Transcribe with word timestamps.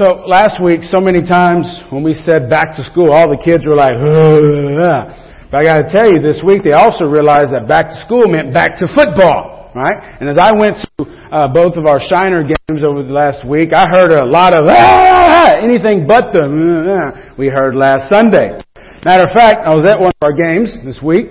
So 0.00 0.24
last 0.24 0.64
week, 0.64 0.80
so 0.88 0.96
many 0.96 1.20
times 1.20 1.68
when 1.92 2.00
we 2.00 2.16
said 2.16 2.48
back 2.48 2.72
to 2.80 2.82
school, 2.88 3.12
all 3.12 3.28
the 3.28 3.36
kids 3.36 3.68
were 3.68 3.76
like, 3.76 4.00
Ugh. 4.00 5.04
but 5.52 5.60
I 5.60 5.62
got 5.68 5.84
to 5.84 5.88
tell 5.92 6.08
you, 6.08 6.24
this 6.24 6.40
week 6.40 6.64
they 6.64 6.72
also 6.72 7.04
realized 7.04 7.52
that 7.52 7.68
back 7.68 7.92
to 7.92 7.96
school 8.08 8.24
meant 8.24 8.48
back 8.48 8.80
to 8.80 8.88
football, 8.88 9.68
right? 9.76 10.16
And 10.16 10.24
as 10.24 10.40
I 10.40 10.56
went 10.56 10.80
to 10.80 11.04
uh, 11.04 11.52
both 11.52 11.76
of 11.76 11.84
our 11.84 12.00
Shiner 12.00 12.40
games 12.40 12.80
over 12.80 13.04
the 13.04 13.12
last 13.12 13.44
week, 13.44 13.76
I 13.76 13.92
heard 13.92 14.08
a 14.08 14.24
lot 14.24 14.56
of 14.56 14.64
ah, 14.72 15.60
anything 15.60 16.08
but 16.08 16.32
the 16.32 16.48
uh, 16.48 17.36
we 17.36 17.52
heard 17.52 17.76
last 17.76 18.08
Sunday. 18.08 18.56
Matter 19.04 19.28
of 19.28 19.36
fact, 19.36 19.68
I 19.68 19.76
was 19.76 19.84
at 19.84 20.00
one 20.00 20.16
of 20.16 20.22
our 20.24 20.32
games 20.32 20.80
this 20.80 20.96
week. 21.04 21.28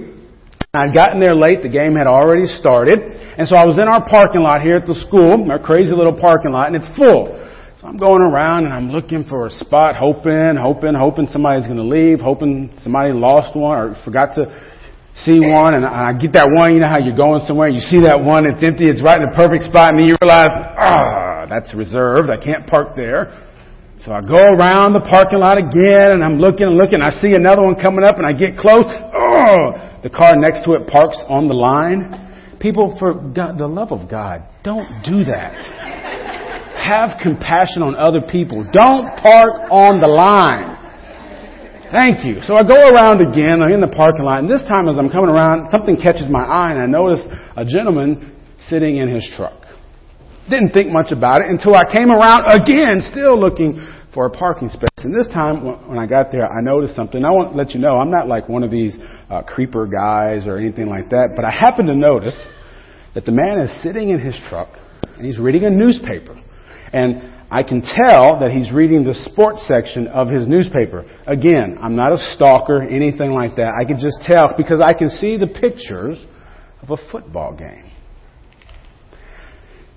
I'd 0.77 0.93
gotten 0.93 1.17
there 1.17 1.33
late. 1.33 1.65
The 1.65 1.73
game 1.73 1.97
had 1.97 2.05
already 2.05 2.45
started. 2.45 3.01
And 3.33 3.49
so 3.49 3.57
I 3.57 3.65
was 3.65 3.81
in 3.81 3.89
our 3.89 4.05
parking 4.05 4.45
lot 4.45 4.61
here 4.61 4.77
at 4.77 4.85
the 4.85 4.93
school, 4.93 5.41
our 5.49 5.57
crazy 5.57 5.89
little 5.89 6.13
parking 6.13 6.53
lot, 6.53 6.69
and 6.69 6.77
it's 6.77 6.93
full. 6.93 7.49
I'm 7.89 7.97
going 7.97 8.21
around 8.21 8.65
and 8.65 8.73
I'm 8.73 8.91
looking 8.91 9.25
for 9.25 9.47
a 9.47 9.49
spot, 9.49 9.95
hoping, 9.95 10.53
hoping, 10.61 10.93
hoping 10.93 11.25
somebody's 11.33 11.65
going 11.65 11.81
to 11.81 11.89
leave, 11.89 12.19
hoping 12.19 12.69
somebody 12.83 13.13
lost 13.13 13.57
one 13.57 13.73
or 13.73 13.97
forgot 14.05 14.35
to 14.37 14.45
see 15.25 15.41
one. 15.41 15.73
And 15.73 15.83
I 15.83 16.13
get 16.13 16.37
that 16.37 16.45
one, 16.53 16.77
you 16.77 16.85
know 16.85 16.87
how 16.87 17.01
you're 17.01 17.17
going 17.17 17.41
somewhere, 17.49 17.67
you 17.67 17.81
see 17.81 17.97
that 18.05 18.21
one, 18.21 18.45
it's 18.45 18.61
empty, 18.61 18.85
it's 18.85 19.01
right 19.01 19.17
in 19.17 19.25
the 19.25 19.33
perfect 19.33 19.65
spot, 19.65 19.97
and 19.97 19.97
then 19.97 20.05
you 20.05 20.13
realize, 20.21 20.53
ah, 20.53 21.49
that's 21.49 21.73
reserved, 21.73 22.29
I 22.29 22.37
can't 22.37 22.69
park 22.69 22.93
there. 22.93 23.33
So 24.05 24.13
I 24.13 24.21
go 24.21 24.37
around 24.37 24.93
the 24.93 25.01
parking 25.01 25.41
lot 25.41 25.57
again 25.57 26.13
and 26.13 26.23
I'm 26.23 26.37
looking 26.37 26.69
and 26.69 26.77
looking. 26.77 27.01
I 27.01 27.09
see 27.09 27.33
another 27.33 27.65
one 27.65 27.73
coming 27.73 28.05
up 28.05 28.21
and 28.21 28.25
I 28.25 28.37
get 28.37 28.53
close. 28.53 28.85
Oh, 28.85 29.97
the 30.05 30.13
car 30.13 30.37
next 30.37 30.61
to 30.69 30.77
it 30.77 30.85
parks 30.85 31.17
on 31.25 31.49
the 31.49 31.57
line. 31.57 32.53
People, 32.61 32.95
for 33.01 33.17
God, 33.17 33.57
the 33.57 33.65
love 33.65 33.91
of 33.91 34.07
God, 34.07 34.45
don't 34.61 35.01
do 35.01 35.25
that. 35.25 36.28
Have 36.79 37.19
compassion 37.21 37.83
on 37.83 37.93
other 37.95 38.21
people. 38.23 38.63
Don't 38.63 39.05
park 39.19 39.67
on 39.69 39.99
the 39.99 40.07
line. 40.07 40.79
Thank 41.91 42.23
you. 42.23 42.41
So 42.41 42.55
I 42.55 42.63
go 42.63 42.77
around 42.77 43.19
again. 43.19 43.61
I'm 43.61 43.73
in 43.73 43.81
the 43.81 43.91
parking 43.91 44.23
lot, 44.23 44.39
and 44.39 44.49
this 44.49 44.63
time 44.63 44.87
as 44.87 44.97
I'm 44.97 45.09
coming 45.09 45.29
around, 45.29 45.69
something 45.69 45.97
catches 45.97 46.29
my 46.29 46.45
eye, 46.45 46.71
and 46.71 46.79
I 46.79 46.85
notice 46.85 47.19
a 47.57 47.65
gentleman 47.65 48.31
sitting 48.69 48.97
in 48.97 49.09
his 49.09 49.27
truck. 49.35 49.57
Didn't 50.49 50.71
think 50.71 50.91
much 50.91 51.11
about 51.11 51.41
it 51.41 51.49
until 51.49 51.75
I 51.75 51.85
came 51.85 52.09
around 52.09 52.45
again, 52.49 53.01
still 53.01 53.37
looking 53.37 53.81
for 54.13 54.25
a 54.25 54.29
parking 54.29 54.69
space. 54.69 54.89
And 54.97 55.13
this 55.13 55.27
time, 55.33 55.65
when 55.87 55.97
I 55.97 56.05
got 56.05 56.31
there, 56.31 56.45
I 56.45 56.61
noticed 56.61 56.95
something. 56.95 57.23
I 57.25 57.29
want 57.29 57.51
to 57.51 57.57
let 57.57 57.71
you 57.73 57.79
know, 57.79 57.97
I'm 57.97 58.11
not 58.11 58.27
like 58.27 58.49
one 58.49 58.63
of 58.63 58.71
these 58.71 58.97
uh, 59.29 59.41
creeper 59.43 59.85
guys 59.85 60.47
or 60.47 60.57
anything 60.57 60.87
like 60.87 61.09
that, 61.09 61.33
but 61.35 61.45
I 61.45 61.51
happened 61.51 61.87
to 61.87 61.95
notice 61.95 62.35
that 63.15 63.25
the 63.25 63.31
man 63.31 63.59
is 63.59 63.83
sitting 63.83 64.09
in 64.09 64.19
his 64.19 64.35
truck 64.47 64.69
and 65.17 65.25
he's 65.25 65.39
reading 65.39 65.65
a 65.65 65.69
newspaper. 65.69 66.39
And 66.93 67.33
I 67.51 67.63
can 67.63 67.81
tell 67.81 68.39
that 68.39 68.51
he's 68.51 68.71
reading 68.71 69.03
the 69.03 69.13
sports 69.13 69.67
section 69.67 70.07
of 70.07 70.29
his 70.29 70.47
newspaper. 70.47 71.05
Again, 71.25 71.77
I'm 71.81 71.95
not 71.95 72.13
a 72.13 72.17
stalker, 72.35 72.81
anything 72.81 73.31
like 73.31 73.55
that. 73.55 73.73
I 73.79 73.85
can 73.85 73.97
just 73.97 74.19
tell 74.21 74.53
because 74.55 74.81
I 74.81 74.93
can 74.93 75.09
see 75.09 75.37
the 75.37 75.47
pictures 75.47 76.23
of 76.81 76.91
a 76.91 76.97
football 77.11 77.55
game. 77.55 77.91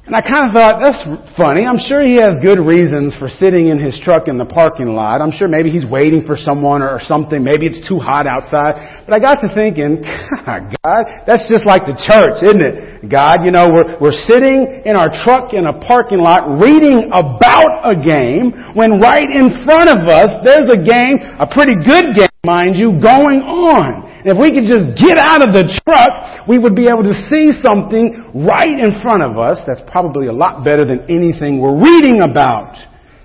And 0.02 0.18
I 0.18 0.20
kind 0.20 0.50
of 0.50 0.52
thought, 0.52 0.82
that's 0.82 0.98
funny. 1.38 1.62
I'm 1.62 1.78
sure 1.78 2.02
he 2.02 2.18
has 2.18 2.34
good 2.42 2.58
reasons 2.58 3.14
for 3.22 3.30
sitting 3.30 3.70
in 3.70 3.78
his 3.78 3.94
truck 4.02 4.26
in 4.26 4.34
the 4.34 4.44
parking 4.44 4.98
lot. 4.98 5.22
I'm 5.22 5.30
sure 5.30 5.46
maybe 5.46 5.70
he's 5.70 5.86
waiting 5.86 6.26
for 6.26 6.34
someone 6.34 6.82
or 6.82 6.98
something. 6.98 7.38
Maybe 7.38 7.70
it's 7.70 7.86
too 7.86 8.02
hot 8.02 8.26
outside. 8.26 9.06
But 9.06 9.14
I 9.14 9.22
got 9.22 9.38
to 9.46 9.48
thinking, 9.54 10.02
God, 10.82 11.02
that's 11.22 11.46
just 11.46 11.62
like 11.62 11.86
the 11.86 11.94
church, 11.94 12.42
isn't 12.42 12.58
it? 12.58 13.06
God, 13.06 13.46
you 13.46 13.54
know, 13.54 13.70
we're, 13.70 14.10
we're 14.10 14.20
sitting 14.26 14.82
in 14.82 14.98
our 14.98 15.06
truck 15.22 15.54
in 15.54 15.70
a 15.70 15.78
parking 15.86 16.18
lot 16.18 16.50
reading 16.58 17.06
about 17.14 17.86
a 17.86 17.94
game 17.94 18.74
when 18.74 18.98
right 18.98 19.30
in 19.30 19.62
front 19.62 19.86
of 19.86 20.02
us 20.10 20.34
there's 20.42 20.66
a 20.66 20.82
game, 20.82 21.22
a 21.38 21.46
pretty 21.46 21.78
good 21.78 22.10
game, 22.18 22.34
mind 22.42 22.74
you, 22.74 22.98
going 22.98 23.38
on. 23.46 24.11
And 24.24 24.30
if 24.30 24.38
we 24.38 24.54
could 24.54 24.70
just 24.70 24.94
get 25.02 25.18
out 25.18 25.42
of 25.42 25.52
the 25.52 25.66
truck, 25.82 26.46
we 26.46 26.56
would 26.56 26.76
be 26.76 26.86
able 26.86 27.02
to 27.02 27.14
see 27.26 27.50
something 27.60 28.46
right 28.46 28.78
in 28.78 29.02
front 29.02 29.22
of 29.22 29.36
us 29.36 29.58
that's 29.66 29.82
probably 29.90 30.28
a 30.28 30.32
lot 30.32 30.64
better 30.64 30.84
than 30.84 31.10
anything 31.10 31.60
we're 31.60 31.82
reading 31.82 32.22
about 32.22 32.78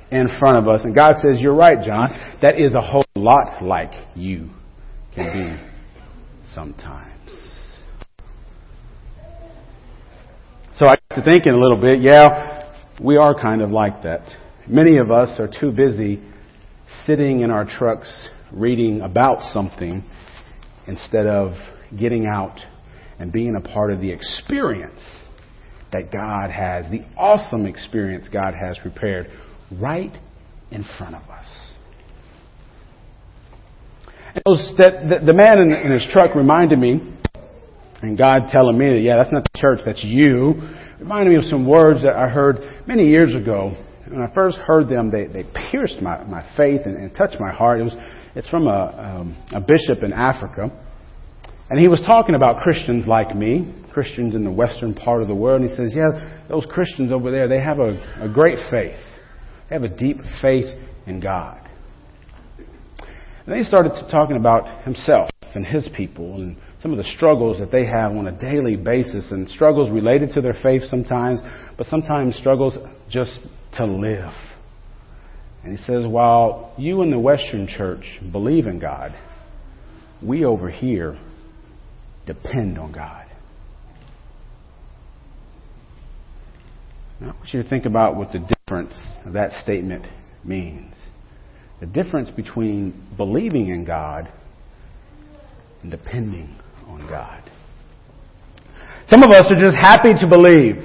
in 0.10 0.28
front 0.40 0.58
of 0.58 0.68
us. 0.68 0.86
And 0.86 0.96
God 0.96 1.16
says, 1.18 1.40
You're 1.40 1.56
right, 1.56 1.78
John. 1.86 2.10
That 2.42 2.60
is 2.60 2.74
a 2.74 2.82
whole 2.82 3.06
lot 3.16 3.62
like 3.62 3.92
you 4.16 4.50
can 5.14 5.58
be 5.58 5.64
sometimes. 6.52 7.14
So 10.78 10.88
I 10.88 10.96
got 11.10 11.18
to 11.18 11.24
thinking 11.24 11.54
a 11.54 11.60
little 11.60 11.80
bit, 11.80 12.02
yeah, 12.02 12.72
we 13.04 13.18
are 13.18 13.40
kind 13.40 13.62
of 13.62 13.70
like 13.70 14.02
that. 14.02 14.22
Many 14.68 14.98
of 14.98 15.12
us 15.12 15.40
are 15.40 15.48
too 15.48 15.72
busy 15.72 16.24
sitting 17.06 17.42
in 17.42 17.52
our 17.52 17.66
trucks 17.66 18.30
reading 18.52 19.02
about 19.02 19.44
something 19.52 20.04
instead 20.88 21.28
of 21.28 21.52
getting 21.98 22.26
out 22.26 22.60
and 23.20 23.32
being 23.32 23.56
a 23.56 23.62
part 23.62 23.92
of 23.92 24.02
the 24.02 24.12
experience 24.12 25.02
that 25.92 26.12
God 26.12 26.50
has, 26.50 26.90
the 26.92 27.02
awesome 27.18 27.66
experience 27.66 28.28
God 28.32 28.54
has 28.54 28.78
prepared 28.80 29.28
right 29.72 30.16
in 30.72 30.86
front 30.98 31.16
of 31.16 31.24
us. 31.30 31.46
And 34.36 34.44
those, 34.46 34.78
that, 34.78 35.26
the, 35.26 35.34
man 35.34 35.60
in, 35.60 35.72
in 35.72 35.92
his 35.92 36.08
truck 36.12 36.36
reminded 36.36 36.78
me, 36.78 37.00
and 38.02 38.18
God 38.18 38.44
telling 38.52 38.78
me 38.78 38.90
that, 38.94 39.00
yeah, 39.00 39.16
that's 39.16 39.32
not 39.32 39.44
the 39.44 39.60
church, 39.60 39.80
that's 39.86 40.04
you, 40.04 40.54
reminded 41.00 41.32
me 41.32 41.38
of 41.38 41.44
some 41.46 41.66
words 41.66 42.04
that 42.04 42.16
I 42.16 42.28
heard 42.28 42.58
many 42.86 43.08
years 43.08 43.34
ago. 43.34 43.76
When 44.08 44.22
I 44.22 44.34
first 44.34 44.58
heard 44.58 44.88
them, 44.88 45.12
they, 45.12 45.26
they 45.26 45.44
pierced 45.72 46.02
my, 46.02 46.24
my 46.24 46.44
faith 46.56 46.82
and, 46.86 46.96
and 46.96 47.16
touched 47.16 47.38
my 47.40 47.52
heart. 47.52 47.80
It 47.80 47.84
was 47.84 47.96
it's 48.38 48.48
from 48.50 48.68
a, 48.68 48.70
um, 49.20 49.46
a 49.52 49.60
bishop 49.60 50.04
in 50.04 50.14
Africa. 50.14 50.70
And 51.72 51.80
he 51.80 51.88
was 51.88 52.00
talking 52.02 52.36
about 52.36 52.62
Christians 52.62 53.08
like 53.08 53.36
me, 53.36 53.74
Christians 53.92 54.36
in 54.36 54.44
the 54.44 54.52
western 54.52 54.94
part 54.94 55.24
of 55.24 55.28
the 55.28 55.34
world. 55.34 55.62
And 55.62 55.70
he 55.70 55.76
says, 55.76 55.96
Yeah, 55.96 56.46
those 56.48 56.64
Christians 56.70 57.12
over 57.12 57.32
there, 57.32 57.48
they 57.48 57.60
have 57.60 57.80
a, 57.80 57.98
a 58.22 58.30
great 58.30 58.60
faith. 58.70 59.00
They 59.68 59.76
have 59.76 59.84
a 59.84 59.90
deep 59.90 60.18
faith 60.40 60.66
in 61.08 61.20
God. 61.20 61.68
And 62.60 63.48
then 63.48 63.58
he 63.58 63.64
started 63.64 63.94
talking 64.12 64.38
about 64.38 64.84
himself 64.84 65.32
and 65.56 65.66
his 65.66 65.90
people 65.98 66.36
and 66.36 66.58
some 66.84 66.92
of 66.92 66.98
the 66.98 67.12
struggles 67.16 67.58
that 67.60 67.72
they 67.72 67.88
have 67.88 68.12
on 68.12 68.28
a 68.28 68.40
daily 68.40 68.76
basis 68.76 69.32
and 69.32 69.50
struggles 69.50 69.90
related 69.90 70.30
to 70.36 70.42
their 70.42 70.56
faith 70.62 70.84
sometimes, 70.84 71.42
but 71.76 71.88
sometimes 71.88 72.36
struggles 72.36 72.78
just 73.10 73.40
to 73.74 73.86
live. 73.86 74.32
And 75.64 75.78
he 75.78 75.84
says, 75.84 76.06
while 76.06 76.74
you 76.78 77.02
in 77.02 77.12
the 77.12 77.20
Western 77.20 77.68
church 77.68 78.20
believe 78.32 78.68
in 78.68 78.80
God, 78.80 79.14
we 80.24 80.46
over 80.46 80.70
here 80.70 81.20
depend 82.26 82.78
on 82.78 82.92
God. 82.92 83.26
Now, 87.20 87.32
I 87.32 87.36
want 87.36 87.54
you 87.54 87.64
to 87.64 87.70
think 87.70 87.86
about 87.86 88.16
what 88.16 88.32
the 88.32 88.40
difference 88.40 88.94
of 89.26 89.34
that 89.34 89.52
statement 89.64 90.06
means. 90.44 90.94
The 91.80 91.88
difference 91.88 92.30
between 92.32 93.08
believing 93.18 93.70
in 93.70 93.86
God 93.86 94.32
and 95.82 95.92
depending 95.92 96.56
on 96.88 97.08
God. 97.08 97.44
Some 99.08 99.24
of 99.24 99.32
us 99.32 99.46
are 99.50 99.60
just 99.60 99.76
happy 99.76 100.14
to 100.20 100.28
believe. 100.28 100.76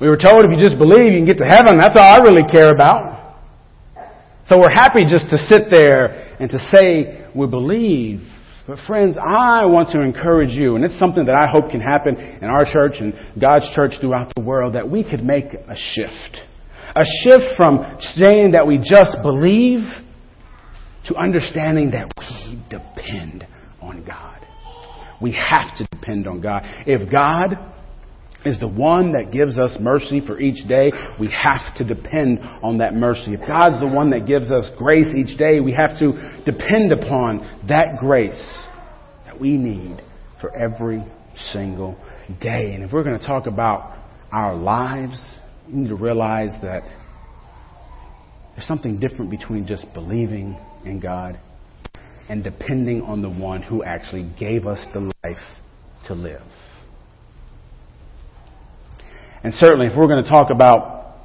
We 0.00 0.08
were 0.08 0.16
told 0.16 0.44
if 0.44 0.50
you 0.50 0.58
just 0.58 0.78
believe, 0.78 1.12
you 1.12 1.18
can 1.18 1.26
get 1.26 1.38
to 1.38 1.44
heaven. 1.44 1.78
That's 1.78 1.96
all 1.96 2.02
I 2.02 2.18
really 2.18 2.44
care 2.50 2.72
about. 2.74 3.19
So 4.50 4.58
we're 4.58 4.68
happy 4.68 5.04
just 5.08 5.30
to 5.30 5.38
sit 5.38 5.70
there 5.70 6.06
and 6.40 6.50
to 6.50 6.58
say 6.74 7.24
we 7.36 7.46
believe. 7.46 8.20
But 8.66 8.78
friends, 8.84 9.16
I 9.16 9.64
want 9.66 9.90
to 9.90 10.00
encourage 10.00 10.50
you, 10.50 10.74
and 10.74 10.84
it's 10.84 10.98
something 10.98 11.24
that 11.26 11.36
I 11.36 11.46
hope 11.46 11.70
can 11.70 11.80
happen 11.80 12.16
in 12.16 12.48
our 12.48 12.64
church 12.64 12.94
and 12.98 13.14
God's 13.40 13.66
church 13.76 13.92
throughout 14.00 14.32
the 14.34 14.42
world, 14.42 14.74
that 14.74 14.90
we 14.90 15.08
could 15.08 15.22
make 15.22 15.54
a 15.54 15.76
shift. 15.76 16.40
A 16.96 17.04
shift 17.22 17.56
from 17.56 17.96
saying 18.16 18.50
that 18.50 18.66
we 18.66 18.78
just 18.78 19.18
believe 19.22 19.86
to 21.06 21.14
understanding 21.14 21.92
that 21.92 22.12
we 22.18 22.60
depend 22.68 23.46
on 23.80 24.04
God. 24.04 24.44
We 25.22 25.32
have 25.32 25.78
to 25.78 25.86
depend 25.92 26.26
on 26.26 26.40
God. 26.40 26.62
If 26.88 27.08
God 27.08 27.56
is 28.44 28.58
the 28.58 28.68
one 28.68 29.12
that 29.12 29.32
gives 29.32 29.58
us 29.58 29.76
mercy 29.80 30.20
for 30.26 30.40
each 30.40 30.66
day. 30.66 30.92
We 31.18 31.30
have 31.30 31.76
to 31.76 31.84
depend 31.84 32.40
on 32.62 32.78
that 32.78 32.94
mercy. 32.94 33.34
If 33.34 33.40
God's 33.40 33.80
the 33.80 33.94
one 33.94 34.10
that 34.10 34.26
gives 34.26 34.50
us 34.50 34.70
grace 34.78 35.14
each 35.14 35.36
day, 35.38 35.60
we 35.60 35.72
have 35.74 35.98
to 35.98 36.42
depend 36.44 36.92
upon 36.92 37.66
that 37.68 37.98
grace 37.98 38.42
that 39.26 39.38
we 39.38 39.56
need 39.56 40.02
for 40.40 40.54
every 40.56 41.04
single 41.52 41.98
day. 42.40 42.72
And 42.74 42.82
if 42.82 42.92
we're 42.92 43.04
going 43.04 43.18
to 43.18 43.26
talk 43.26 43.46
about 43.46 43.98
our 44.32 44.54
lives, 44.54 45.22
we 45.68 45.80
need 45.80 45.88
to 45.88 45.96
realize 45.96 46.50
that 46.62 46.82
there's 48.54 48.66
something 48.66 48.98
different 48.98 49.30
between 49.30 49.66
just 49.66 49.86
believing 49.94 50.58
in 50.84 51.00
God 51.00 51.38
and 52.28 52.44
depending 52.44 53.02
on 53.02 53.22
the 53.22 53.28
one 53.28 53.62
who 53.62 53.82
actually 53.82 54.30
gave 54.38 54.66
us 54.66 54.84
the 54.92 55.12
life 55.24 55.36
to 56.06 56.14
live. 56.14 56.42
And 59.42 59.54
certainly, 59.54 59.86
if 59.86 59.96
we're 59.96 60.06
going 60.06 60.22
to 60.22 60.28
talk 60.28 60.50
about 60.50 61.16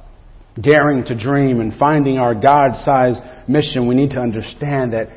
daring 0.60 1.04
to 1.04 1.14
dream 1.14 1.60
and 1.60 1.74
finding 1.78 2.18
our 2.18 2.34
God 2.34 2.82
sized 2.84 3.20
mission, 3.48 3.86
we 3.86 3.94
need 3.94 4.10
to 4.10 4.18
understand 4.20 4.94
that 4.94 5.08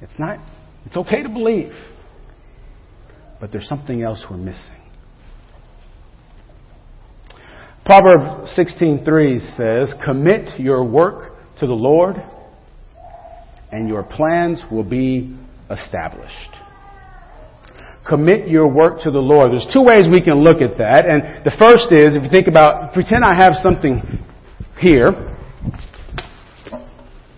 it's 0.00 0.18
not, 0.18 0.38
it's 0.86 0.96
okay 0.96 1.22
to 1.22 1.28
believe, 1.28 1.72
but 3.40 3.50
there's 3.50 3.68
something 3.68 4.02
else 4.02 4.24
we're 4.30 4.36
missing. 4.36 4.74
Proverbs 7.84 8.54
16:3 8.54 9.38
says, 9.56 9.94
"Commit 10.04 10.60
your 10.60 10.84
work 10.84 11.32
to 11.58 11.66
the 11.66 11.74
Lord, 11.74 12.22
and 13.72 13.88
your 13.88 14.02
plans 14.02 14.62
will 14.70 14.84
be 14.84 15.34
established." 15.70 16.67
Commit 18.08 18.48
your 18.48 18.66
work 18.66 19.04
to 19.04 19.10
the 19.10 19.20
Lord. 19.20 19.52
There's 19.52 19.68
two 19.68 19.84
ways 19.84 20.08
we 20.08 20.24
can 20.24 20.40
look 20.40 20.64
at 20.64 20.78
that. 20.78 21.04
And 21.04 21.44
the 21.44 21.52
first 21.60 21.92
is, 21.92 22.16
if 22.16 22.24
you 22.24 22.32
think 22.32 22.48
about, 22.48 22.96
pretend 22.96 23.20
I 23.20 23.36
have 23.36 23.52
something 23.60 24.00
here. 24.80 25.36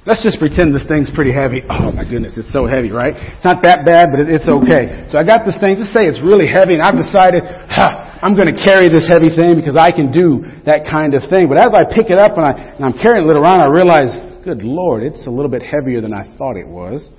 Let's 0.06 0.22
just 0.22 0.38
pretend 0.38 0.72
this 0.72 0.86
thing's 0.88 1.10
pretty 1.12 1.34
heavy. 1.34 1.60
Oh 1.68 1.92
my 1.92 2.06
goodness, 2.08 2.38
it's 2.38 2.54
so 2.54 2.64
heavy, 2.64 2.90
right? 2.90 3.12
It's 3.12 3.44
not 3.44 3.66
that 3.68 3.84
bad, 3.84 4.08
but 4.14 4.24
it's 4.24 4.48
okay. 4.48 5.10
So 5.12 5.18
I 5.20 5.26
got 5.26 5.44
this 5.44 5.58
thing, 5.60 5.76
just 5.76 5.92
say 5.92 6.08
it's 6.08 6.22
really 6.24 6.48
heavy, 6.48 6.78
and 6.78 6.82
I've 6.82 6.96
decided, 6.96 7.44
huh, 7.44 8.22
I'm 8.22 8.32
going 8.32 8.48
to 8.48 8.56
carry 8.56 8.88
this 8.88 9.04
heavy 9.10 9.28
thing 9.28 9.60
because 9.60 9.76
I 9.76 9.92
can 9.92 10.08
do 10.08 10.46
that 10.64 10.88
kind 10.88 11.12
of 11.12 11.26
thing. 11.28 11.52
But 11.52 11.60
as 11.60 11.76
I 11.76 11.84
pick 11.84 12.08
it 12.08 12.16
up 12.16 12.38
and, 12.40 12.46
I, 12.46 12.80
and 12.80 12.82
I'm 12.86 12.96
carrying 12.96 13.28
it 13.28 13.36
around, 13.36 13.60
I 13.60 13.68
realize, 13.68 14.14
good 14.40 14.64
Lord, 14.64 15.02
it's 15.02 15.26
a 15.26 15.30
little 15.30 15.50
bit 15.50 15.66
heavier 15.66 16.00
than 16.00 16.16
I 16.16 16.24
thought 16.38 16.56
it 16.56 16.66
was. 16.66 17.10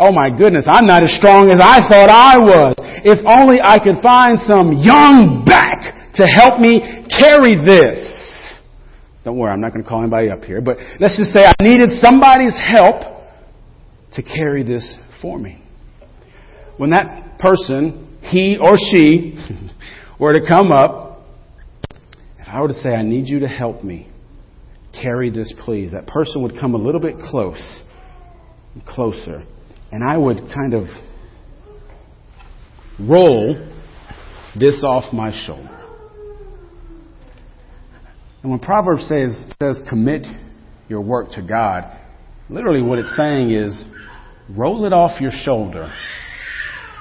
Oh 0.00 0.12
my 0.12 0.30
goodness, 0.30 0.66
I'm 0.70 0.86
not 0.86 1.02
as 1.02 1.12
strong 1.16 1.50
as 1.50 1.58
I 1.60 1.80
thought 1.82 2.08
I 2.08 2.38
was. 2.38 2.74
If 3.02 3.18
only 3.26 3.58
I 3.60 3.82
could 3.82 4.00
find 4.00 4.38
some 4.38 4.70
young 4.72 5.42
back 5.44 6.14
to 6.14 6.24
help 6.24 6.60
me 6.60 6.78
carry 7.10 7.56
this. 7.56 7.98
Don't 9.24 9.36
worry, 9.36 9.50
I'm 9.50 9.60
not 9.60 9.72
going 9.72 9.82
to 9.82 9.88
call 9.88 10.00
anybody 10.00 10.30
up 10.30 10.44
here, 10.44 10.60
but 10.60 10.76
let's 11.00 11.18
just 11.18 11.32
say 11.32 11.42
I 11.44 11.54
needed 11.60 11.90
somebody's 12.00 12.56
help 12.56 13.02
to 14.14 14.22
carry 14.22 14.62
this 14.62 14.96
for 15.20 15.36
me. 15.36 15.60
When 16.76 16.90
that 16.90 17.40
person, 17.40 18.18
he 18.22 18.56
or 18.56 18.76
she, 18.76 19.36
were 20.20 20.32
to 20.32 20.46
come 20.46 20.70
up, 20.70 21.26
if 22.38 22.46
I 22.46 22.60
were 22.60 22.68
to 22.68 22.74
say, 22.74 22.94
I 22.94 23.02
need 23.02 23.26
you 23.26 23.40
to 23.40 23.48
help 23.48 23.82
me 23.82 24.08
carry 24.92 25.30
this, 25.30 25.52
please, 25.64 25.90
that 25.90 26.06
person 26.06 26.42
would 26.42 26.54
come 26.58 26.74
a 26.74 26.78
little 26.78 27.00
bit 27.00 27.16
close, 27.18 27.82
closer, 28.86 29.44
and 29.90 30.04
I 30.04 30.16
would 30.16 30.38
kind 30.54 30.74
of 30.74 30.84
roll 32.98 33.54
this 34.58 34.82
off 34.84 35.12
my 35.12 35.30
shoulder. 35.46 35.74
And 38.42 38.50
when 38.50 38.60
Proverbs 38.60 39.08
says, 39.08 39.46
says 39.60 39.80
commit 39.88 40.26
your 40.88 41.00
work 41.00 41.32
to 41.32 41.42
God, 41.42 41.84
literally 42.48 42.86
what 42.86 42.98
it's 42.98 43.14
saying 43.16 43.50
is 43.50 43.84
roll 44.56 44.84
it 44.84 44.92
off 44.92 45.20
your 45.20 45.32
shoulder 45.32 45.92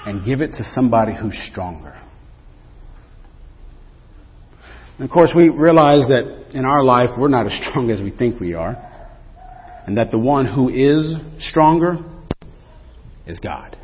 and 0.05 0.25
give 0.25 0.41
it 0.41 0.51
to 0.53 0.63
somebody 0.73 1.13
who's 1.19 1.37
stronger. 1.51 1.93
And 4.97 5.07
of 5.07 5.11
course, 5.11 5.31
we 5.35 5.49
realize 5.49 6.07
that 6.07 6.51
in 6.53 6.65
our 6.65 6.83
life, 6.83 7.09
we're 7.19 7.27
not 7.27 7.45
as 7.45 7.59
strong 7.69 7.91
as 7.91 8.01
we 8.01 8.11
think 8.11 8.39
we 8.39 8.53
are. 8.53 8.83
And 9.85 9.97
that 9.97 10.11
the 10.11 10.19
one 10.19 10.45
who 10.45 10.69
is 10.69 11.15
stronger 11.39 11.97
is 13.27 13.39
God. 13.39 13.77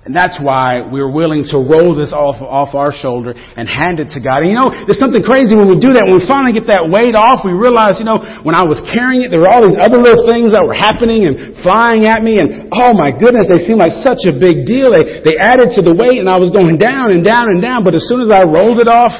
And 0.00 0.16
that's 0.16 0.40
why 0.40 0.80
we're 0.80 1.12
willing 1.12 1.44
to 1.52 1.60
roll 1.60 1.92
this 1.92 2.08
off, 2.08 2.40
off 2.40 2.72
our 2.72 2.88
shoulder 2.88 3.36
and 3.36 3.68
hand 3.68 4.00
it 4.00 4.16
to 4.16 4.20
God. 4.24 4.40
And 4.40 4.48
you 4.48 4.56
know, 4.56 4.72
there's 4.88 4.96
something 4.96 5.20
crazy 5.20 5.52
when 5.52 5.68
we 5.68 5.76
do 5.76 5.92
that. 5.92 6.08
When 6.08 6.16
we 6.16 6.24
finally 6.24 6.56
get 6.56 6.72
that 6.72 6.88
weight 6.88 7.12
off, 7.12 7.44
we 7.44 7.52
realize, 7.52 8.00
you 8.00 8.08
know, 8.08 8.16
when 8.40 8.56
I 8.56 8.64
was 8.64 8.80
carrying 8.96 9.20
it, 9.20 9.28
there 9.28 9.44
were 9.44 9.52
all 9.52 9.60
these 9.60 9.76
other 9.76 10.00
little 10.00 10.24
things 10.24 10.56
that 10.56 10.64
were 10.64 10.72
happening 10.72 11.28
and 11.28 11.52
flying 11.60 12.08
at 12.08 12.24
me. 12.24 12.40
And 12.40 12.72
oh 12.72 12.96
my 12.96 13.12
goodness, 13.12 13.44
they 13.44 13.60
seemed 13.68 13.76
like 13.76 13.92
such 14.00 14.24
a 14.24 14.32
big 14.32 14.64
deal. 14.64 14.88
They, 14.88 15.20
they 15.20 15.36
added 15.36 15.76
to 15.76 15.84
the 15.84 15.92
weight 15.92 16.16
and 16.16 16.32
I 16.32 16.40
was 16.40 16.48
going 16.48 16.80
down 16.80 17.12
and 17.12 17.20
down 17.20 17.52
and 17.52 17.60
down. 17.60 17.84
But 17.84 17.92
as 17.92 18.08
soon 18.08 18.24
as 18.24 18.32
I 18.32 18.48
rolled 18.48 18.80
it 18.80 18.88
off 18.88 19.12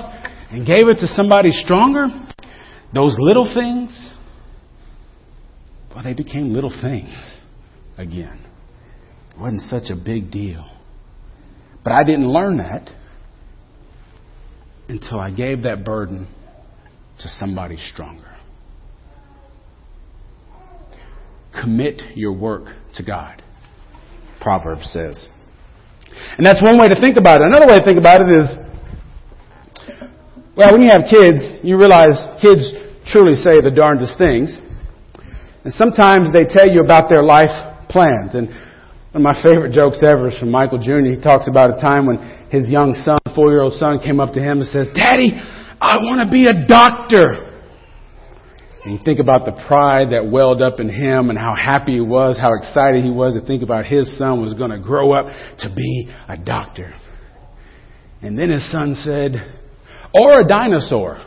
and 0.48 0.64
gave 0.64 0.88
it 0.88 0.96
to 1.04 1.08
somebody 1.12 1.52
stronger, 1.52 2.08
those 2.96 3.20
little 3.20 3.44
things, 3.44 3.92
well, 5.92 6.00
they 6.08 6.16
became 6.16 6.56
little 6.56 6.72
things 6.72 7.12
again. 8.00 8.49
Wasn't 9.40 9.62
such 9.62 9.90
a 9.90 9.96
big 9.96 10.30
deal. 10.30 10.70
But 11.82 11.94
I 11.94 12.04
didn't 12.04 12.28
learn 12.28 12.58
that 12.58 12.90
until 14.88 15.18
I 15.18 15.30
gave 15.30 15.62
that 15.62 15.84
burden 15.84 16.28
to 17.20 17.28
somebody 17.28 17.76
stronger. 17.92 18.36
Commit 21.58 22.16
your 22.16 22.32
work 22.32 22.74
to 22.96 23.02
God, 23.02 23.42
Proverbs 24.40 24.90
says. 24.92 25.26
And 26.36 26.46
that's 26.46 26.62
one 26.62 26.78
way 26.78 26.88
to 26.88 27.00
think 27.00 27.16
about 27.16 27.40
it. 27.40 27.46
Another 27.46 27.66
way 27.66 27.78
to 27.78 27.84
think 27.84 27.98
about 27.98 28.20
it 28.20 28.28
is, 28.28 28.46
well, 30.56 30.72
when 30.72 30.82
you 30.82 30.90
have 30.90 31.04
kids, 31.08 31.38
you 31.62 31.78
realize 31.78 32.18
kids 32.42 32.72
truly 33.06 33.34
say 33.34 33.60
the 33.62 33.72
darndest 33.74 34.18
things. 34.18 34.58
And 35.64 35.72
sometimes 35.72 36.32
they 36.32 36.44
tell 36.44 36.68
you 36.68 36.82
about 36.82 37.08
their 37.08 37.22
life 37.22 37.88
plans. 37.88 38.34
And 38.34 38.48
one 39.12 39.26
of 39.26 39.36
my 39.36 39.42
favorite 39.42 39.72
jokes 39.72 40.04
ever 40.06 40.28
is 40.28 40.38
from 40.38 40.52
Michael 40.52 40.78
Jr. 40.78 41.02
He 41.12 41.20
talks 41.20 41.48
about 41.48 41.76
a 41.76 41.80
time 41.80 42.06
when 42.06 42.18
his 42.48 42.70
young 42.70 42.94
son, 42.94 43.18
four-year-old 43.34 43.72
son, 43.72 43.98
came 43.98 44.20
up 44.20 44.34
to 44.34 44.40
him 44.40 44.60
and 44.60 44.68
says, 44.68 44.86
Daddy, 44.94 45.32
I 45.80 45.98
want 45.98 46.22
to 46.22 46.30
be 46.30 46.46
a 46.46 46.66
doctor. 46.68 47.50
And 48.84 48.94
you 48.94 49.00
think 49.04 49.18
about 49.18 49.46
the 49.46 49.64
pride 49.66 50.12
that 50.12 50.30
welled 50.30 50.62
up 50.62 50.78
in 50.78 50.88
him 50.88 51.28
and 51.28 51.36
how 51.36 51.56
happy 51.56 51.94
he 51.94 52.00
was, 52.00 52.38
how 52.38 52.54
excited 52.54 53.02
he 53.02 53.10
was 53.10 53.34
to 53.34 53.44
think 53.44 53.64
about 53.64 53.84
his 53.84 54.16
son 54.16 54.40
was 54.40 54.54
going 54.54 54.70
to 54.70 54.78
grow 54.78 55.12
up 55.12 55.26
to 55.58 55.74
be 55.74 56.08
a 56.28 56.36
doctor. 56.36 56.92
And 58.22 58.38
then 58.38 58.50
his 58.50 58.70
son 58.70 58.94
said, 59.02 59.32
or 60.14 60.40
a 60.40 60.46
dinosaur. 60.46 61.18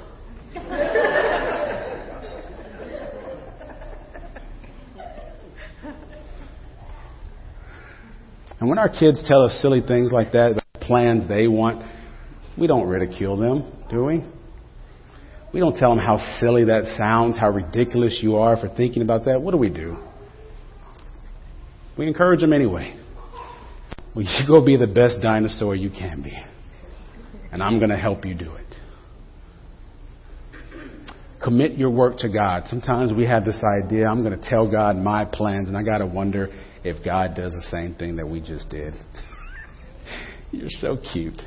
And 8.64 8.70
when 8.70 8.80
our 8.80 8.88
kids 8.88 9.22
tell 9.28 9.42
us 9.42 9.60
silly 9.62 9.82
things 9.86 10.14
like 10.14 10.32
that, 10.32 10.56
the 10.56 10.86
plans 10.86 11.28
they 11.28 11.50
want, 11.50 11.86
we 12.58 12.66
don't 12.66 12.88
ridicule 12.88 13.36
them, 13.36 13.70
do 13.90 14.06
we? 14.06 14.24
We 15.54 15.60
don't 15.60 15.76
tell 15.76 15.90
them 15.90 16.00
how 16.00 16.18
silly 16.40 16.64
that 16.64 16.86
sounds, 16.98 17.38
how 17.38 17.50
ridiculous 17.50 18.20
you 18.24 18.38
are 18.38 18.56
for 18.56 18.70
thinking 18.70 19.02
about 19.02 19.26
that. 19.26 19.42
What 19.42 19.52
do 19.52 19.58
we 19.58 19.68
do? 19.68 19.98
We 21.98 22.08
encourage 22.08 22.40
them 22.40 22.54
anyway. 22.54 22.98
Well, 24.16 24.24
you 24.40 24.48
go 24.48 24.66
be 24.66 24.78
the 24.78 24.88
best 24.88 25.22
dinosaur 25.22 25.76
you 25.76 25.90
can 25.90 26.24
be. 26.24 26.32
And 27.52 27.62
I'm 27.62 27.80
going 27.80 27.92
to 27.92 27.98
help 27.98 28.26
you 28.26 28.34
do 28.34 28.56
it. 28.56 28.63
Commit 31.44 31.78
your 31.78 31.90
work 31.90 32.18
to 32.20 32.30
God. 32.30 32.64
Sometimes 32.68 33.12
we 33.14 33.26
have 33.26 33.44
this 33.44 33.62
idea, 33.82 34.08
I'm 34.08 34.24
going 34.24 34.40
to 34.40 34.50
tell 34.50 34.70
God 34.70 34.96
my 34.96 35.26
plans, 35.26 35.68
and 35.68 35.78
I 35.78 35.84
got 35.84 35.98
to 35.98 36.06
wonder 36.06 36.48
if 36.86 37.04
God 37.04 37.36
does 37.36 37.52
the 37.52 37.68
same 37.70 37.96
thing 37.96 38.16
that 38.16 38.28
we 38.28 38.40
just 38.40 38.70
did. 38.70 38.94
You're 40.52 40.70
so 40.70 40.96
cute. 41.12 41.42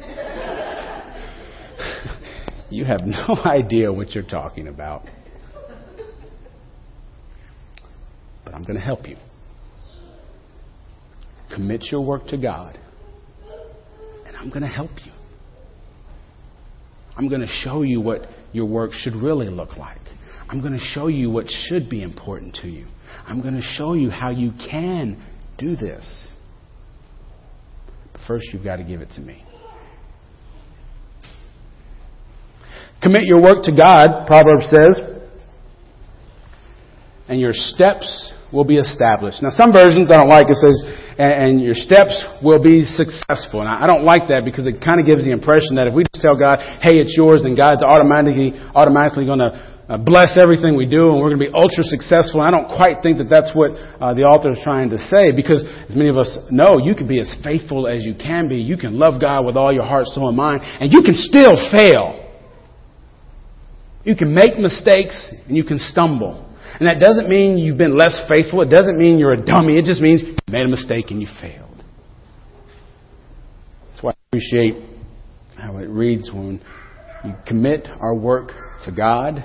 you 2.70 2.84
have 2.84 3.02
no 3.04 3.36
idea 3.44 3.92
what 3.92 4.12
you're 4.12 4.24
talking 4.24 4.66
about. 4.66 5.02
But 8.44 8.54
I'm 8.54 8.62
going 8.62 8.76
to 8.76 8.84
help 8.84 9.08
you. 9.08 9.16
Commit 11.54 11.84
your 11.92 12.00
work 12.00 12.26
to 12.28 12.36
God, 12.36 12.78
and 14.26 14.36
I'm 14.36 14.48
going 14.48 14.62
to 14.62 14.68
help 14.68 14.90
you. 15.04 15.12
I'm 17.16 17.28
going 17.28 17.42
to 17.42 17.46
show 17.46 17.82
you 17.82 18.00
what 18.00 18.26
your 18.54 18.66
work 18.66 18.92
should 18.92 19.16
really 19.16 19.48
look 19.50 19.76
like. 19.76 20.00
I'm 20.48 20.60
going 20.60 20.72
to 20.72 20.78
show 20.78 21.08
you 21.08 21.28
what 21.28 21.46
should 21.48 21.90
be 21.90 22.02
important 22.02 22.54
to 22.62 22.68
you. 22.68 22.86
I'm 23.26 23.42
going 23.42 23.54
to 23.54 23.62
show 23.62 23.94
you 23.94 24.10
how 24.10 24.30
you 24.30 24.52
can 24.70 25.22
do 25.58 25.74
this. 25.74 26.32
But 28.12 28.20
first, 28.26 28.46
you've 28.52 28.64
got 28.64 28.76
to 28.76 28.84
give 28.84 29.00
it 29.00 29.08
to 29.16 29.20
me. 29.20 29.44
Commit 33.02 33.24
your 33.24 33.42
work 33.42 33.64
to 33.64 33.72
God, 33.76 34.26
Proverbs 34.26 34.70
says, 34.70 35.00
and 37.28 37.40
your 37.40 37.52
steps 37.52 38.32
will 38.54 38.64
be 38.64 38.78
established. 38.78 39.42
Now, 39.42 39.50
some 39.50 39.74
versions 39.74 40.14
I 40.14 40.16
don't 40.16 40.30
like 40.30 40.46
it 40.46 40.56
says, 40.56 40.78
and, 41.18 41.60
your 41.60 41.74
steps 41.74 42.14
will 42.42 42.62
be 42.62 42.84
successful. 42.86 43.60
And 43.60 43.68
I 43.68 43.86
don't 43.86 44.04
like 44.04 44.30
that 44.30 44.42
because 44.44 44.66
it 44.66 44.78
kind 44.78 45.00
of 45.00 45.06
gives 45.06 45.24
the 45.26 45.32
impression 45.34 45.74
that 45.76 45.86
if 45.86 45.94
we 45.94 46.04
just 46.14 46.22
tell 46.22 46.38
God, 46.38 46.62
hey, 46.80 47.02
it's 47.02 47.14
yours, 47.16 47.42
then 47.42 47.54
God's 47.54 47.82
automatically, 47.82 48.54
automatically 48.74 49.26
going 49.26 49.42
to 49.42 49.74
uh, 49.84 49.98
bless 49.98 50.38
everything 50.40 50.76
we 50.76 50.86
do 50.86 51.12
and 51.12 51.20
we're 51.20 51.34
going 51.34 51.42
to 51.42 51.46
be 51.50 51.54
ultra 51.54 51.84
successful. 51.84 52.40
I 52.40 52.50
don't 52.50 52.66
quite 52.66 53.02
think 53.02 53.18
that 53.18 53.28
that's 53.28 53.52
what 53.54 53.74
uh, 53.74 54.14
the 54.14 54.24
author 54.24 54.52
is 54.52 54.60
trying 54.64 54.90
to 54.90 54.98
say 54.98 55.34
because, 55.34 55.62
as 55.88 55.94
many 55.94 56.08
of 56.08 56.16
us 56.16 56.38
know, 56.50 56.78
you 56.78 56.94
can 56.94 57.06
be 57.06 57.20
as 57.20 57.34
faithful 57.44 57.86
as 57.86 58.04
you 58.04 58.14
can 58.14 58.48
be. 58.48 58.56
You 58.56 58.78
can 58.78 58.98
love 58.98 59.20
God 59.20 59.44
with 59.44 59.56
all 59.56 59.72
your 59.72 59.84
heart, 59.84 60.06
soul, 60.06 60.28
and 60.28 60.36
mind, 60.36 60.62
and 60.62 60.92
you 60.92 61.02
can 61.02 61.14
still 61.14 61.52
fail. 61.70 62.22
You 64.04 64.16
can 64.16 64.34
make 64.34 64.58
mistakes 64.58 65.16
and 65.46 65.56
you 65.56 65.64
can 65.64 65.78
stumble. 65.78 66.53
And 66.80 66.88
that 66.88 66.98
doesn't 66.98 67.28
mean 67.28 67.56
you've 67.58 67.78
been 67.78 67.96
less 67.96 68.20
faithful. 68.28 68.60
It 68.62 68.70
doesn't 68.70 68.98
mean 68.98 69.18
you're 69.18 69.32
a 69.32 69.44
dummy. 69.44 69.78
It 69.78 69.84
just 69.84 70.00
means 70.00 70.22
you 70.22 70.36
made 70.48 70.66
a 70.66 70.68
mistake 70.68 71.06
and 71.10 71.20
you 71.20 71.28
failed. 71.40 71.82
That's 73.90 74.02
why 74.02 74.10
I 74.10 74.14
appreciate 74.28 74.82
how 75.56 75.78
it 75.78 75.88
reads 75.88 76.30
when 76.32 76.60
you 77.24 77.34
commit 77.46 77.86
our 78.00 78.14
work 78.14 78.50
to 78.84 78.92
God 78.92 79.44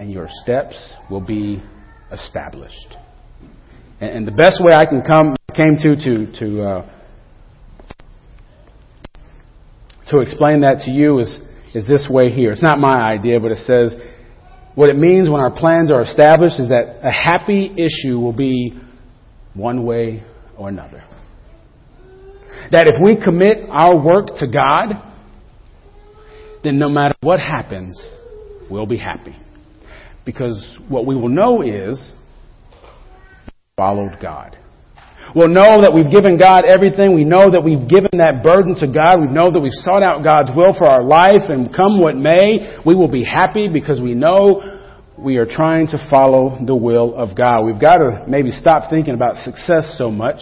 and 0.00 0.10
your 0.10 0.28
steps 0.30 0.94
will 1.10 1.20
be 1.20 1.62
established. 2.10 2.96
And, 4.00 4.26
the 4.26 4.32
best 4.32 4.62
way 4.64 4.72
I 4.72 4.86
can 4.86 5.02
come 5.02 5.34
came 5.54 5.76
to 5.76 5.96
to 5.96 6.38
to 6.38 6.62
uh, 6.62 6.90
to 10.10 10.20
explain 10.20 10.60
that 10.60 10.84
to 10.84 10.90
you 10.92 11.18
is 11.18 11.40
is 11.74 11.86
this 11.88 12.06
way 12.08 12.30
here. 12.30 12.52
It's 12.52 12.62
not 12.62 12.78
my 12.78 13.00
idea, 13.00 13.40
but 13.40 13.50
it 13.50 13.58
says 13.58 13.94
what 14.78 14.90
it 14.90 14.96
means 14.96 15.28
when 15.28 15.40
our 15.40 15.50
plans 15.50 15.90
are 15.90 16.02
established 16.02 16.60
is 16.60 16.68
that 16.68 17.00
a 17.02 17.10
happy 17.10 17.68
issue 17.76 18.16
will 18.16 18.32
be 18.32 18.70
one 19.52 19.84
way 19.84 20.22
or 20.56 20.68
another. 20.68 21.02
That 22.70 22.86
if 22.86 22.94
we 23.02 23.16
commit 23.20 23.68
our 23.68 24.00
work 24.00 24.28
to 24.38 24.46
God, 24.46 25.02
then 26.62 26.78
no 26.78 26.88
matter 26.88 27.16
what 27.22 27.40
happens, 27.40 28.00
we'll 28.70 28.86
be 28.86 28.98
happy. 28.98 29.34
Because 30.24 30.78
what 30.88 31.06
we 31.06 31.16
will 31.16 31.28
know 31.28 31.60
is 31.62 32.12
followed 33.76 34.18
God. 34.22 34.56
We'll 35.34 35.52
know 35.52 35.82
that 35.82 35.92
we've 35.92 36.10
given 36.10 36.38
God 36.38 36.64
everything. 36.64 37.14
We 37.14 37.24
know 37.24 37.50
that 37.52 37.60
we've 37.60 37.88
given 37.88 38.16
that 38.16 38.42
burden 38.42 38.74
to 38.80 38.86
God. 38.86 39.20
We 39.20 39.28
know 39.28 39.50
that 39.50 39.60
we've 39.60 39.76
sought 39.84 40.02
out 40.02 40.24
God's 40.24 40.50
will 40.56 40.72
for 40.72 40.86
our 40.86 41.02
life 41.02 41.52
and 41.52 41.68
come 41.74 42.00
what 42.00 42.16
may, 42.16 42.80
we 42.86 42.94
will 42.94 43.10
be 43.10 43.24
happy 43.24 43.68
because 43.68 44.00
we 44.00 44.14
know 44.14 44.78
we 45.18 45.36
are 45.36 45.46
trying 45.46 45.88
to 45.88 45.98
follow 46.08 46.56
the 46.64 46.74
will 46.74 47.14
of 47.14 47.36
God. 47.36 47.64
We've 47.64 47.80
got 47.80 47.98
to 47.98 48.24
maybe 48.28 48.50
stop 48.50 48.88
thinking 48.88 49.14
about 49.14 49.36
success 49.44 49.96
so 49.98 50.10
much 50.10 50.40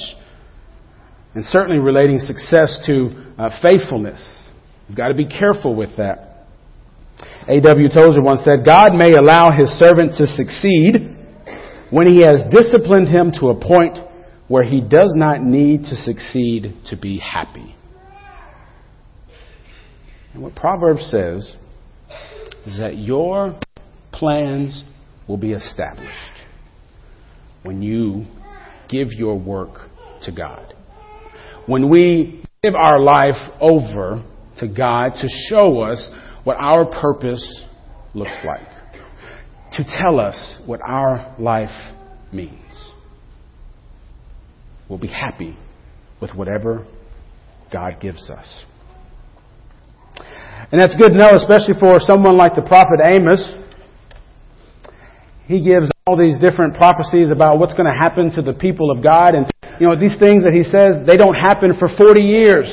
and 1.35 1.45
certainly 1.45 1.81
relating 1.81 2.19
success 2.19 2.79
to 2.87 3.33
uh, 3.39 3.51
faithfulness. 3.63 4.23
We've 4.89 4.97
got 4.97 5.09
to 5.09 5.15
be 5.15 5.27
careful 5.27 5.75
with 5.75 5.97
that. 5.97 6.47
A.W. 7.49 7.89
Tozer 7.89 8.23
once 8.23 8.45
said, 8.45 8.65
God 8.65 8.95
may 8.95 9.15
allow 9.15 9.51
his 9.51 9.69
servant 9.79 10.13
to 10.19 10.27
succeed 10.27 11.17
when 11.91 12.07
he 12.07 12.23
has 12.23 12.45
disciplined 12.51 13.09
him 13.09 13.33
to 13.41 13.49
a 13.49 13.55
point 13.55 13.99
where 14.49 14.63
he 14.63 14.81
does 14.81 15.13
not 15.15 15.43
need 15.43 15.83
to 15.85 15.97
succeed 15.97 16.75
to 16.91 16.97
be 16.97 17.19
happy. 17.19 17.75
And 20.33 20.43
what 20.43 20.55
Proverbs 20.55 21.09
says 21.11 21.57
is 22.67 22.79
that 22.79 22.97
your 22.97 23.59
plans 24.13 24.85
will 25.27 25.37
be 25.37 25.53
established 25.53 26.13
when 27.63 27.83
you 27.83 28.27
give 28.89 29.09
your 29.13 29.39
work 29.39 29.89
to 30.25 30.33
God. 30.33 30.75
When 31.67 31.91
we 31.91 32.45
give 32.63 32.75
our 32.75 33.01
life 33.01 33.51
over 33.61 34.25
to 34.59 34.69
God 34.69 35.13
to 35.21 35.29
show 35.49 35.81
us 35.81 36.11
what 36.45 36.57
our 36.59 36.85
purpose 36.85 37.65
looks 38.15 38.39
like, 38.45 38.69
to 39.73 39.85
tell 39.99 40.21
us 40.21 40.61
what 40.67 40.81
our 40.83 41.35
life 41.41 41.95
means 42.33 42.93
will 44.89 44.99
be 44.99 45.09
happy 45.09 45.57
with 46.21 46.35
whatever 46.35 46.87
God 47.73 48.01
gives 48.01 48.31
us. 48.31 48.65
And 50.73 50.81
that's 50.81 50.97
good 50.97 51.11
to 51.11 51.19
know, 51.19 51.31
especially 51.35 51.79
for 51.79 51.99
someone 51.99 52.37
like 52.37 52.55
the 52.55 52.63
prophet 52.63 53.01
Amos. 53.03 53.57
He 55.47 55.63
gives 55.63 55.91
all 56.07 56.17
these 56.17 56.39
different 56.41 56.75
prophecies 56.75 57.31
about 57.31 57.59
what's 57.59 57.75
going 57.75 57.87
to 57.87 57.95
happen 57.95 58.33
to 58.35 58.43
the 58.43 58.53
people 58.53 58.91
of 58.91 59.03
God. 59.03 59.35
And, 59.35 59.47
you 59.79 59.87
know, 59.87 59.99
these 59.99 60.19
things 60.19 60.43
that 60.43 60.53
he 60.53 60.63
says, 60.63 61.07
they 61.07 61.17
don't 61.17 61.35
happen 61.35 61.75
for 61.79 61.89
40 61.89 62.21
years. 62.21 62.67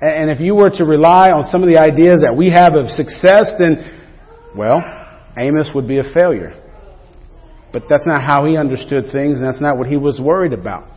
And 0.00 0.30
if 0.30 0.40
you 0.40 0.54
were 0.54 0.68
to 0.68 0.84
rely 0.84 1.30
on 1.30 1.50
some 1.50 1.62
of 1.62 1.68
the 1.68 1.78
ideas 1.78 2.20
that 2.20 2.36
we 2.36 2.50
have 2.50 2.74
of 2.74 2.90
success, 2.90 3.52
then, 3.58 3.80
well, 4.56 4.82
Amos 5.38 5.70
would 5.74 5.88
be 5.88 5.98
a 5.98 6.12
failure. 6.12 6.52
But 7.72 7.84
that's 7.88 8.06
not 8.06 8.22
how 8.22 8.44
he 8.44 8.58
understood 8.58 9.04
things, 9.10 9.38
and 9.38 9.46
that's 9.46 9.62
not 9.62 9.78
what 9.78 9.86
he 9.86 9.96
was 9.96 10.20
worried 10.22 10.52
about. 10.52 10.93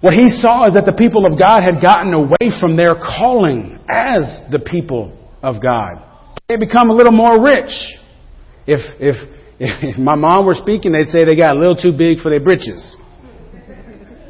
What 0.00 0.12
he 0.12 0.28
saw 0.28 0.66
is 0.66 0.74
that 0.74 0.84
the 0.84 0.92
people 0.92 1.24
of 1.24 1.38
God 1.38 1.62
had 1.62 1.80
gotten 1.80 2.12
away 2.12 2.52
from 2.60 2.76
their 2.76 2.94
calling 2.94 3.78
as 3.88 4.40
the 4.50 4.58
people 4.58 5.16
of 5.42 5.62
God. 5.62 6.02
They 6.48 6.56
become 6.56 6.90
a 6.90 6.94
little 6.94 7.12
more 7.12 7.42
rich. 7.42 7.72
If, 8.66 8.80
if, 9.00 9.16
if 9.58 9.98
my 9.98 10.14
mom 10.14 10.46
were 10.46 10.54
speaking, 10.54 10.92
they'd 10.92 11.10
say 11.10 11.24
they 11.24 11.36
got 11.36 11.56
a 11.56 11.58
little 11.58 11.76
too 11.76 11.92
big 11.96 12.18
for 12.18 12.30
their 12.30 12.40
britches. 12.40 12.96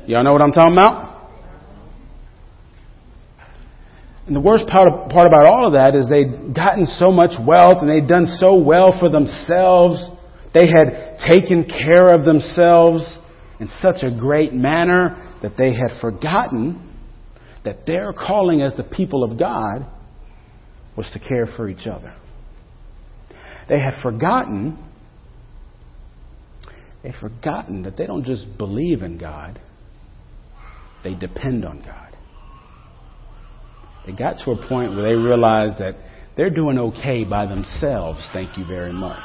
Y'all 0.07 0.23
know 0.23 0.33
what 0.33 0.43
I'm 0.43 0.53
talking 0.53 0.79
about? 0.79 1.17
And 4.29 4.35
the 4.35 4.41
worst 4.41 4.67
part, 4.69 4.89
part 5.11 5.27
about 5.27 5.47
all 5.47 5.67
of 5.67 5.73
that 5.75 5.95
is 5.95 6.09
they'd 6.09 6.55
gotten 6.55 6.87
so 6.87 7.11
much 7.11 7.31
wealth 7.45 7.79
and 7.81 7.91
they'd 7.91 8.09
done 8.09 8.27
so 8.27 8.59
well 8.59 8.97
for 8.99 9.09
themselves. 9.09 10.11
They 10.55 10.67
had 10.67 11.19
taken 11.27 11.65
care 11.65 12.13
of 12.13 12.25
themselves 12.25 13.19
in 13.61 13.69
such 13.81 14.03
a 14.03 14.11
great 14.11 14.53
manner 14.53 15.39
that 15.43 15.57
they 15.57 15.75
had 15.75 16.01
forgotten 16.01 16.83
that 17.65 17.87
their 17.87 18.13
calling 18.13 18.63
as 18.63 18.75
the 18.77 18.85
people 18.85 19.25
of 19.25 19.39
God 19.39 19.87
was 20.97 21.11
to 21.13 21.19
care 21.19 21.47
for 21.57 21.69
each 21.69 21.87
other. 21.87 22.15
They 23.69 23.81
had 23.81 24.01
forgotten 24.03 24.79
they'd 27.03 27.15
forgotten 27.21 27.83
that 27.83 27.97
they 27.97 28.07
don't 28.07 28.25
just 28.25 28.59
believe 28.59 29.03
in 29.03 29.19
God, 29.19 29.61
they 31.05 31.15
depend 31.15 31.65
on 31.65 31.81
God. 31.81 32.17
They 34.07 34.13
got 34.13 34.45
to 34.45 34.53
a 34.53 34.69
point 34.69 34.91
where 34.95 35.03
they 35.03 35.17
realized 35.17 35.79
that 35.79 35.97
they're 36.37 36.51
doing 36.51 36.79
okay 36.79 37.25
by 37.25 37.47
themselves, 37.47 38.29
thank 38.33 38.59
you 38.59 38.65
very 38.69 38.93
much. 38.93 39.19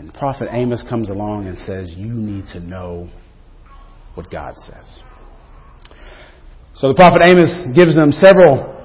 And 0.00 0.14
prophet 0.14 0.48
Amos 0.50 0.82
comes 0.88 1.10
along 1.10 1.46
and 1.46 1.58
says, 1.58 1.92
You 1.94 2.08
need 2.08 2.46
to 2.54 2.60
know 2.60 3.10
what 4.14 4.30
God 4.32 4.56
says. 4.56 5.02
So 6.74 6.88
the 6.88 6.94
prophet 6.94 7.20
Amos 7.22 7.52
gives 7.76 7.94
them 7.94 8.10
several 8.10 8.80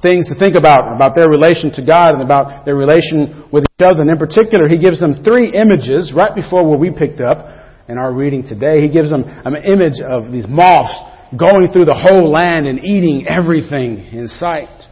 things 0.00 0.26
to 0.32 0.34
think 0.38 0.56
about, 0.56 0.96
about 0.96 1.16
their 1.16 1.28
relation 1.28 1.68
to 1.76 1.84
God 1.84 2.16
and 2.16 2.22
about 2.22 2.64
their 2.64 2.76
relation 2.76 3.44
with 3.52 3.64
each 3.68 3.84
other. 3.84 4.00
And 4.00 4.08
in 4.08 4.16
particular, 4.16 4.72
he 4.72 4.78
gives 4.78 5.00
them 5.00 5.20
three 5.22 5.52
images 5.52 6.14
right 6.16 6.34
before 6.34 6.64
where 6.64 6.78
we 6.78 6.88
picked 6.96 7.20
up 7.20 7.52
in 7.86 7.98
our 7.98 8.10
reading 8.10 8.40
today. 8.40 8.80
He 8.80 8.88
gives 8.88 9.10
them 9.10 9.20
an 9.20 9.52
image 9.68 10.00
of 10.00 10.32
these 10.32 10.48
moths 10.48 10.96
going 11.36 11.68
through 11.76 11.92
the 11.92 11.98
whole 12.08 12.32
land 12.32 12.64
and 12.64 12.80
eating 12.80 13.28
everything 13.28 14.00
in 14.16 14.28
sight. 14.28 14.85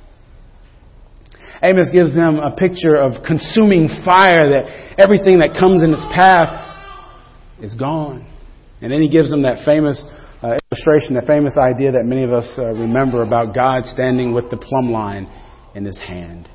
Amos 1.64 1.88
gives 1.90 2.14
them 2.14 2.38
a 2.38 2.54
picture 2.54 2.94
of 2.94 3.24
consuming 3.26 3.88
fire 4.04 4.52
that 4.52 5.00
everything 5.00 5.38
that 5.38 5.56
comes 5.58 5.82
in 5.82 5.92
its 5.96 6.04
path 6.12 6.60
is 7.60 7.74
gone. 7.74 8.26
And 8.82 8.92
then 8.92 9.00
he 9.00 9.08
gives 9.08 9.30
them 9.30 9.42
that 9.42 9.64
famous 9.64 10.04
uh, 10.42 10.58
illustration, 10.70 11.14
that 11.14 11.26
famous 11.26 11.56
idea 11.56 11.92
that 11.92 12.04
many 12.04 12.22
of 12.22 12.34
us 12.34 12.44
uh, 12.58 12.66
remember 12.66 13.22
about 13.22 13.54
God 13.54 13.84
standing 13.86 14.34
with 14.34 14.50
the 14.50 14.58
plumb 14.58 14.90
line 14.90 15.24
in 15.74 15.86
his 15.86 15.98
hand. 15.98 16.46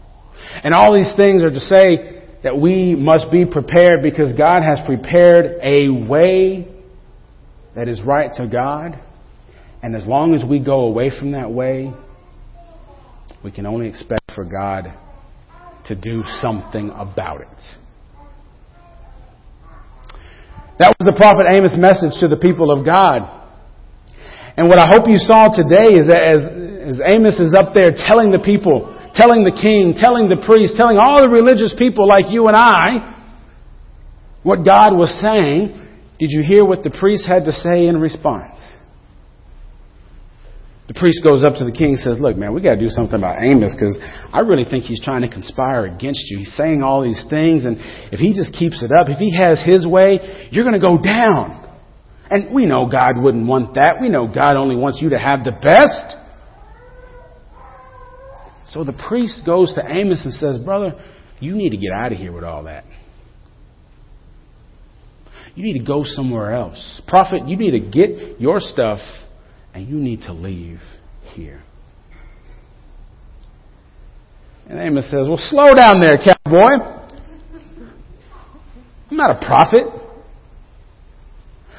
And 0.63 0.75
all 0.75 0.93
these 0.93 1.13
things 1.17 1.41
are 1.41 1.49
to 1.49 1.59
say 1.59 2.21
that 2.43 2.55
we 2.55 2.93
must 2.93 3.31
be 3.31 3.45
prepared 3.45 4.03
because 4.03 4.33
God 4.33 4.61
has 4.61 4.79
prepared 4.85 5.57
a 5.63 5.89
way 5.89 6.67
that 7.75 7.87
is 7.87 8.03
right 8.03 8.29
to 8.37 8.47
God. 8.47 9.01
And 9.81 9.95
as 9.95 10.05
long 10.05 10.35
as 10.35 10.43
we 10.47 10.59
go 10.59 10.81
away 10.81 11.09
from 11.09 11.31
that 11.31 11.49
way, 11.49 11.91
we 13.43 13.51
can 13.51 13.65
only 13.65 13.87
expect 13.87 14.18
for 14.35 14.43
God 14.43 14.93
to 15.87 15.95
do 15.95 16.23
something 16.41 16.91
about 16.91 17.41
it. 17.41 17.47
That 20.79 20.95
was 20.95 21.03
the 21.03 21.17
prophet 21.17 21.45
Amos' 21.49 21.75
message 21.75 22.19
to 22.21 22.27
the 22.27 22.39
people 22.39 22.71
of 22.71 22.85
God. 22.85 23.27
And 24.55 24.69
what 24.69 24.79
I 24.79 24.87
hope 24.87 25.07
you 25.07 25.19
saw 25.19 25.51
today 25.51 25.99
is 25.99 26.07
that 26.07 26.23
as, 26.23 26.41
as 26.95 27.01
Amos 27.03 27.39
is 27.39 27.53
up 27.53 27.73
there 27.73 27.91
telling 27.91 28.31
the 28.31 28.39
people, 28.39 28.87
telling 29.13 29.43
the 29.43 29.55
king, 29.55 29.95
telling 29.99 30.29
the 30.29 30.39
priest, 30.45 30.75
telling 30.77 30.97
all 30.97 31.21
the 31.21 31.29
religious 31.29 31.75
people 31.77 32.07
like 32.07 32.25
you 32.29 32.47
and 32.47 32.55
I, 32.55 33.19
what 34.43 34.63
God 34.63 34.95
was 34.95 35.11
saying, 35.19 35.75
did 36.19 36.31
you 36.31 36.43
hear 36.43 36.63
what 36.63 36.83
the 36.83 36.91
priest 36.91 37.27
had 37.27 37.45
to 37.45 37.51
say 37.51 37.87
in 37.87 37.99
response? 37.99 38.59
The 40.89 40.95
priest 40.95 41.21
goes 41.23 41.43
up 41.45 41.53
to 41.59 41.65
the 41.65 41.71
king 41.71 41.93
and 41.93 41.99
says, 41.99 42.17
Look, 42.19 42.35
man, 42.35 42.51
we 42.51 42.63
got 42.63 42.73
to 42.73 42.81
do 42.81 42.89
something 42.89 43.13
about 43.13 43.43
Amos 43.43 43.75
because 43.77 43.95
I 44.33 44.39
really 44.39 44.65
think 44.65 44.85
he's 44.85 44.99
trying 44.99 45.21
to 45.21 45.29
conspire 45.29 45.85
against 45.85 46.25
you. 46.31 46.39
He's 46.39 46.55
saying 46.57 46.81
all 46.81 47.03
these 47.03 47.23
things, 47.29 47.65
and 47.65 47.77
if 48.11 48.19
he 48.19 48.33
just 48.33 48.53
keeps 48.53 48.81
it 48.81 48.91
up, 48.91 49.07
if 49.07 49.19
he 49.19 49.37
has 49.37 49.61
his 49.63 49.85
way, 49.85 50.49
you're 50.49 50.65
going 50.65 50.73
to 50.73 50.81
go 50.81 50.99
down. 50.99 51.63
And 52.31 52.53
we 52.53 52.65
know 52.65 52.89
God 52.89 53.21
wouldn't 53.21 53.45
want 53.45 53.75
that. 53.75 54.01
We 54.01 54.09
know 54.09 54.27
God 54.27 54.55
only 54.55 54.75
wants 54.75 54.99
you 54.99 55.09
to 55.11 55.19
have 55.19 55.43
the 55.43 55.51
best. 55.51 56.17
So 58.71 58.83
the 58.83 58.93
priest 59.07 59.43
goes 59.45 59.75
to 59.75 59.83
Amos 59.85 60.25
and 60.25 60.33
says, 60.33 60.57
Brother, 60.57 60.93
you 61.39 61.53
need 61.53 61.69
to 61.69 61.77
get 61.77 61.91
out 61.91 62.11
of 62.11 62.17
here 62.17 62.31
with 62.31 62.43
all 62.43 62.63
that. 62.63 62.83
You 65.53 65.63
need 65.63 65.77
to 65.77 65.85
go 65.85 66.03
somewhere 66.03 66.51
else. 66.51 66.99
Prophet, 67.07 67.47
you 67.47 67.57
need 67.57 67.71
to 67.71 67.79
get 67.79 68.41
your 68.41 68.59
stuff 68.59 68.99
and 69.79 69.87
you 69.87 69.95
need 69.95 70.27
to 70.27 70.33
leave 70.33 70.81
here. 71.31 71.63
And 74.67 74.77
Amos 74.77 75.09
says, 75.09 75.25
Well, 75.25 75.39
slow 75.39 75.73
down 75.73 76.01
there, 76.01 76.19
cowboy. 76.19 76.83
I'm 79.09 79.15
not 79.15 79.31
a 79.31 79.39
prophet. 79.39 79.87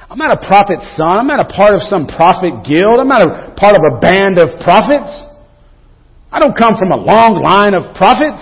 I'm 0.09 0.17
not 0.17 0.33
a 0.33 0.41
prophet's 0.41 0.97
son. 0.97 1.21
I'm 1.21 1.27
not 1.27 1.45
a 1.45 1.53
part 1.53 1.75
of 1.75 1.83
some 1.83 2.09
prophet 2.09 2.65
guild. 2.65 2.99
I'm 2.99 3.07
not 3.07 3.21
a 3.21 3.55
part 3.55 3.77
of 3.77 3.85
a 3.85 4.01
band 4.01 4.39
of 4.39 4.59
prophets. 4.65 5.13
I 6.33 6.41
don't 6.41 6.57
come 6.57 6.75
from 6.81 6.91
a 6.93 6.97
long 6.97 7.45
line 7.45 7.75
of 7.75 7.95
prophets. 7.95 8.41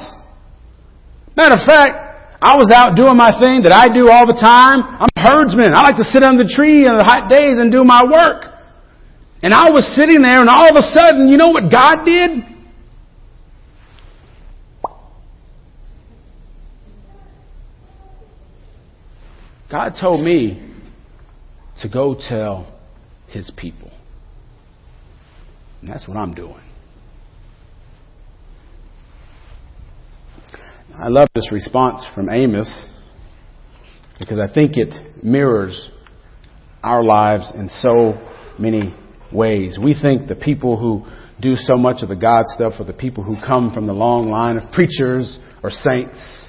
Matter 1.37 1.59
of 1.59 1.67
fact, 1.67 2.39
I 2.41 2.55
was 2.55 2.71
out 2.71 2.95
doing 2.95 3.17
my 3.17 3.35
thing 3.43 3.67
that 3.67 3.75
I 3.75 3.93
do 3.93 4.09
all 4.09 4.25
the 4.25 4.39
time. 4.39 4.87
I'm 4.87 5.11
a 5.11 5.21
herdsman. 5.21 5.75
I 5.75 5.83
like 5.83 5.97
to 5.97 6.07
sit 6.07 6.23
under 6.23 6.45
the 6.45 6.49
tree 6.49 6.87
on 6.87 6.97
the 6.97 7.05
hot 7.05 7.29
days 7.29 7.59
and 7.59 7.73
do 7.73 7.83
my 7.83 8.07
work. 8.07 8.48
And 9.43 9.55
I 9.55 9.71
was 9.71 9.87
sitting 9.95 10.23
there 10.23 10.41
and 10.41 10.49
all 10.49 10.69
of 10.69 10.77
a 10.77 10.93
sudden, 10.93 11.29
you 11.29 11.37
know 11.37 11.51
what 11.51 11.71
God 11.71 12.05
did? 12.05 12.31
God 19.71 19.95
told 20.01 20.25
me 20.25 20.65
to 21.83 21.89
go 21.89 22.17
tell 22.17 22.81
his 23.29 23.53
people. 23.57 23.91
And 25.81 25.91
that's 25.91 26.09
what 26.09 26.17
I'm 26.17 26.35
doing. 26.35 26.61
I 31.01 31.09
love 31.09 31.29
this 31.35 31.53
response 31.53 32.05
from 32.15 32.29
Amos 32.29 32.87
because 34.19 34.39
I 34.39 34.53
think 34.53 34.73
it 34.77 35.23
mirrors 35.23 35.91
our 36.83 37.05
lives 37.05 37.53
in 37.55 37.69
so 37.69 38.15
many 38.59 38.93
ways. 39.33 39.79
We 39.83 39.95
think 40.01 40.29
the 40.29 40.37
people 40.37 40.77
who 40.77 41.05
do 41.41 41.55
so 41.55 41.77
much 41.77 42.03
of 42.03 42.09
the 42.09 42.17
God 42.17 42.45
stuff 42.47 42.75
are 42.79 42.85
the 42.85 42.93
people 42.93 43.23
who 43.23 43.37
come 43.47 43.73
from 43.73 43.87
the 43.87 43.93
long 43.93 44.31
line 44.31 44.57
of 44.57 44.73
preachers 44.73 45.39
or 45.63 45.71
saints 45.71 46.49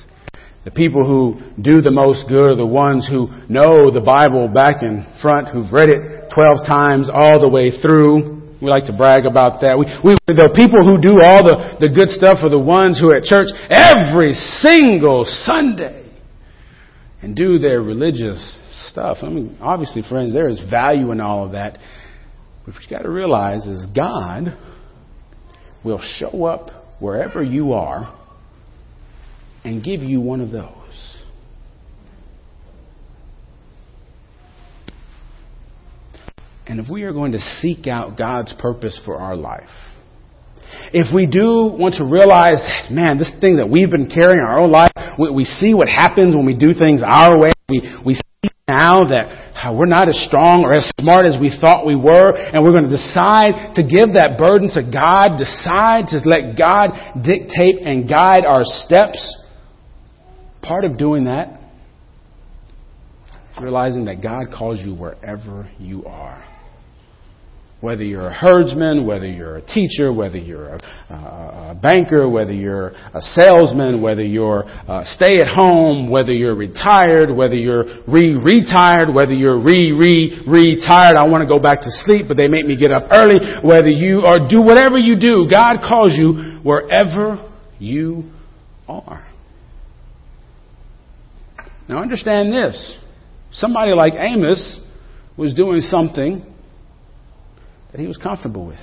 the 0.65 0.71
people 0.71 1.07
who 1.07 1.39
do 1.61 1.81
the 1.81 1.91
most 1.91 2.27
good 2.27 2.51
are 2.51 2.55
the 2.55 2.65
ones 2.65 3.07
who 3.09 3.25
know 3.47 3.89
the 3.89 4.03
Bible 4.03 4.49
back 4.49 4.83
and 4.83 5.07
front, 5.21 5.47
who've 5.47 5.71
read 5.71 5.87
it 5.89 6.29
12 6.35 6.67
times 6.67 7.09
all 7.11 7.39
the 7.39 7.47
way 7.47 7.71
through. 7.81 8.37
We 8.61 8.69
like 8.69 8.85
to 8.85 8.93
brag 8.93 9.25
about 9.25 9.61
that. 9.61 9.79
We, 9.79 9.87
we, 10.03 10.15
the 10.27 10.51
people 10.53 10.83
who 10.83 11.01
do 11.01 11.23
all 11.23 11.41
the, 11.41 11.79
the 11.79 11.87
good 11.87 12.09
stuff 12.09 12.43
are 12.43 12.49
the 12.49 12.59
ones 12.59 12.99
who 12.99 13.09
are 13.09 13.15
at 13.15 13.23
church 13.23 13.47
every 13.71 14.33
single 14.33 15.23
Sunday 15.25 16.11
and 17.21 17.37
do 17.37 17.57
their 17.57 17.81
religious 17.81 18.37
stuff. 18.91 19.19
I 19.23 19.29
mean, 19.29 19.57
obviously, 19.61 20.03
friends, 20.07 20.33
there 20.33 20.49
is 20.49 20.61
value 20.69 21.13
in 21.13 21.21
all 21.21 21.45
of 21.45 21.53
that. 21.53 21.79
What 22.73 22.83
you 22.83 22.89
got 22.89 23.03
to 23.03 23.09
realize 23.09 23.65
is 23.65 23.85
God 23.95 24.55
will 25.83 26.01
show 26.01 26.45
up 26.45 26.69
wherever 26.99 27.41
you 27.41 27.73
are 27.73 28.15
and 29.63 29.83
give 29.83 30.01
you 30.01 30.21
one 30.21 30.41
of 30.41 30.51
those. 30.51 30.75
And 36.67 36.79
if 36.79 36.85
we 36.91 37.03
are 37.03 37.13
going 37.13 37.31
to 37.31 37.39
seek 37.59 37.87
out 37.87 38.17
God's 38.17 38.53
purpose 38.59 38.99
for 39.03 39.15
our 39.15 39.35
life, 39.35 39.63
if 40.93 41.07
we 41.13 41.25
do 41.25 41.73
want 41.75 41.95
to 41.95 42.03
realize, 42.03 42.61
man, 42.91 43.17
this 43.17 43.31
thing 43.41 43.57
that 43.57 43.67
we've 43.67 43.89
been 43.89 44.07
carrying 44.07 44.45
our 44.45 44.59
own 44.59 44.71
life, 44.71 44.91
we, 45.17 45.31
we 45.31 45.43
see 45.43 45.73
what 45.73 45.87
happens 45.87 46.35
when 46.35 46.45
we 46.45 46.53
do 46.53 46.75
things 46.75 47.01
our 47.03 47.39
way. 47.39 47.51
We, 47.67 47.81
we 48.05 48.13
see 48.13 48.49
now 48.67 49.05
that 49.05 49.48
Uh, 49.61 49.73
we're 49.73 49.85
not 49.85 50.07
as 50.07 50.17
strong 50.25 50.63
or 50.63 50.73
as 50.73 50.89
smart 50.99 51.25
as 51.25 51.37
we 51.39 51.49
thought 51.59 51.85
we 51.85 51.95
were, 51.95 52.31
and 52.31 52.63
we're 52.63 52.71
going 52.71 52.85
to 52.85 52.89
decide 52.89 53.73
to 53.75 53.83
give 53.83 54.13
that 54.13 54.37
burden 54.37 54.69
to 54.69 54.83
God, 54.83 55.37
decide 55.37 56.07
to 56.07 56.21
let 56.23 56.57
God 56.57 56.91
dictate 57.21 57.81
and 57.81 58.07
guide 58.07 58.45
our 58.45 58.61
steps. 58.63 59.19
Part 60.61 60.85
of 60.85 60.97
doing 60.97 61.25
that 61.25 61.59
is 63.51 63.61
realizing 63.61 64.05
that 64.05 64.23
God 64.23 64.45
calls 64.55 64.79
you 64.79 64.95
wherever 64.95 65.69
you 65.77 66.05
are. 66.05 66.58
Whether 67.81 68.03
you're 68.03 68.27
a 68.27 68.33
herdsman, 68.33 69.05
whether 69.05 69.25
you're 69.25 69.55
a 69.57 69.61
teacher, 69.61 70.11
whether 70.11 70.37
you're 70.37 70.67
a, 70.67 70.79
a 71.13 71.79
banker, 71.81 72.27
whether 72.27 72.51
you're 72.51 72.89
a 72.89 73.21
salesman, 73.21 74.01
whether 74.01 74.21
you're 74.21 74.65
uh, 74.67 75.03
a 75.03 75.05
stay 75.15 75.37
at 75.37 75.47
home, 75.47 76.09
whether 76.09 76.33
you're 76.33 76.55
retired, 76.55 77.33
whether 77.33 77.55
you're 77.55 77.85
re-retired, 78.05 79.13
whether 79.13 79.33
you're 79.33 79.61
re-re-retired, 79.63 81.15
I 81.15 81.23
want 81.27 81.41
to 81.41 81.47
go 81.47 81.57
back 81.57 81.79
to 81.81 81.91
sleep, 82.03 82.25
but 82.27 82.35
they 82.35 82.49
make 82.49 82.65
me 82.65 82.75
get 82.75 82.91
up 82.91 83.03
early, 83.11 83.39
whether 83.63 83.89
you 83.89 84.25
or 84.25 84.49
do 84.49 84.61
whatever 84.61 84.97
you 84.97 85.17
do, 85.17 85.47
God 85.49 85.77
calls 85.79 86.17
you 86.17 86.59
wherever 86.61 87.49
you 87.79 88.29
are. 88.89 89.25
Now 91.87 92.01
understand 92.01 92.51
this. 92.51 92.97
Somebody 93.53 93.93
like 93.93 94.13
Amos 94.17 94.81
was 95.37 95.53
doing 95.53 95.79
something 95.79 96.48
that 97.91 97.99
he 97.99 98.07
was 98.07 98.17
comfortable 98.17 98.67
with. 98.67 98.79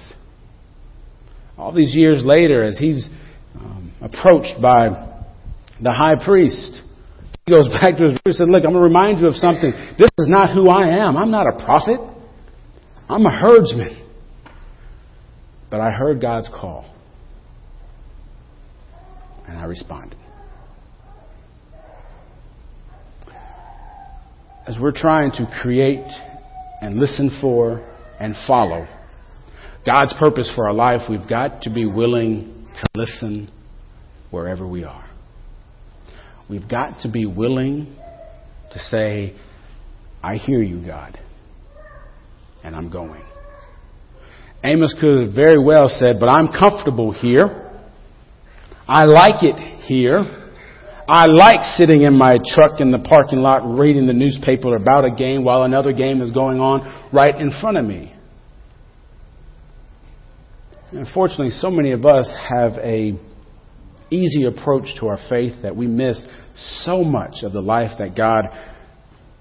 All 1.57 1.73
these 1.73 1.95
years 1.95 2.23
later, 2.25 2.63
as 2.63 2.79
he's 2.79 3.09
um, 3.55 3.93
approached 4.03 4.61
by 4.61 4.89
the 5.83 5.93
high 5.93 6.23
priest, 6.23 6.83
he 7.47 7.53
goes 7.53 7.69
back 7.81 7.97
to 7.97 8.03
his 8.03 8.13
roots 8.13 8.21
and 8.27 8.35
said, 8.35 8.49
Look, 8.49 8.65
I'm 8.65 8.73
going 8.73 8.75
to 8.75 8.81
remind 8.81 9.19
you 9.19 9.29
of 9.29 9.35
something. 9.35 9.73
This 9.99 10.11
is 10.19 10.29
not 10.29 10.53
who 10.53 10.69
I 10.69 11.07
am. 11.07 11.17
I'm 11.17 11.31
not 11.31 11.47
a 11.47 11.65
prophet, 11.65 12.01
I'm 13.09 13.25
a 13.25 13.31
herdsman. 13.31 14.03
But 15.69 15.81
I 15.81 15.91
heard 15.91 16.21
God's 16.21 16.49
call, 16.49 16.89
and 19.49 19.59
I 19.59 19.65
responded. 19.65 20.17
as 24.67 24.77
we're 24.81 24.93
trying 24.93 25.31
to 25.31 25.49
create 25.63 26.07
and 26.83 26.99
listen 26.99 27.31
for 27.41 27.87
and 28.19 28.35
follow 28.47 28.87
God's 29.87 30.13
purpose 30.19 30.51
for 30.55 30.67
our 30.67 30.75
life, 30.75 31.03
we've 31.09 31.29
got 31.29 31.63
to 31.63 31.71
be 31.71 31.87
willing 31.87 32.67
to 32.75 32.87
listen 32.97 33.51
wherever 34.31 34.67
we 34.67 34.83
are. 34.83 35.09
We've 36.51 36.69
got 36.69 37.01
to 37.03 37.11
be 37.11 37.25
willing 37.25 37.97
to 38.73 38.79
say, 38.81 39.35
I 40.23 40.37
hear 40.37 40.61
you, 40.61 40.85
God, 40.85 41.19
and 42.65 42.75
I'm 42.75 42.91
going. 42.91 43.23
Amos 44.65 44.95
could 45.01 45.27
have 45.27 45.35
very 45.35 45.63
well 45.63 45.89
said, 45.89 46.17
But 46.19 46.29
I'm 46.29 46.49
comfortable 46.49 47.13
here. 47.13 47.63
I 48.89 49.05
like 49.05 49.45
it 49.45 49.59
here. 49.87 50.53
I 51.09 51.27
like 51.27 51.61
sitting 51.77 52.03
in 52.03 52.19
my 52.19 52.39
truck 52.55 52.81
in 52.81 52.91
the 52.91 52.99
parking 52.99 53.39
lot 53.39 53.79
reading 53.79 54.09
the 54.09 54.13
newspaper 54.13 54.75
about 54.75 55.05
a 55.05 55.13
game 55.13 55.45
while 55.45 55.63
another 55.63 55.93
game 55.93 56.21
is 56.21 56.33
going 56.33 56.59
on 56.59 57.11
right 57.13 57.35
in 57.41 57.53
front 57.61 57.77
of 57.77 57.85
me. 57.85 58.16
Unfortunately, 60.93 61.51
so 61.51 61.71
many 61.71 61.93
of 61.93 62.07
us 62.07 62.33
have 62.51 62.73
a 62.75 63.19
easy 64.11 64.45
approach 64.45 64.95
to 65.01 65.09
our 65.09 65.19
faith 65.29 65.63
that 65.63 65.75
we 65.75 65.87
miss 65.87 66.25
so 66.85 67.03
much 67.03 67.43
of 67.43 67.53
the 67.53 67.61
life 67.61 67.99
that 67.99 68.17
God 68.17 68.45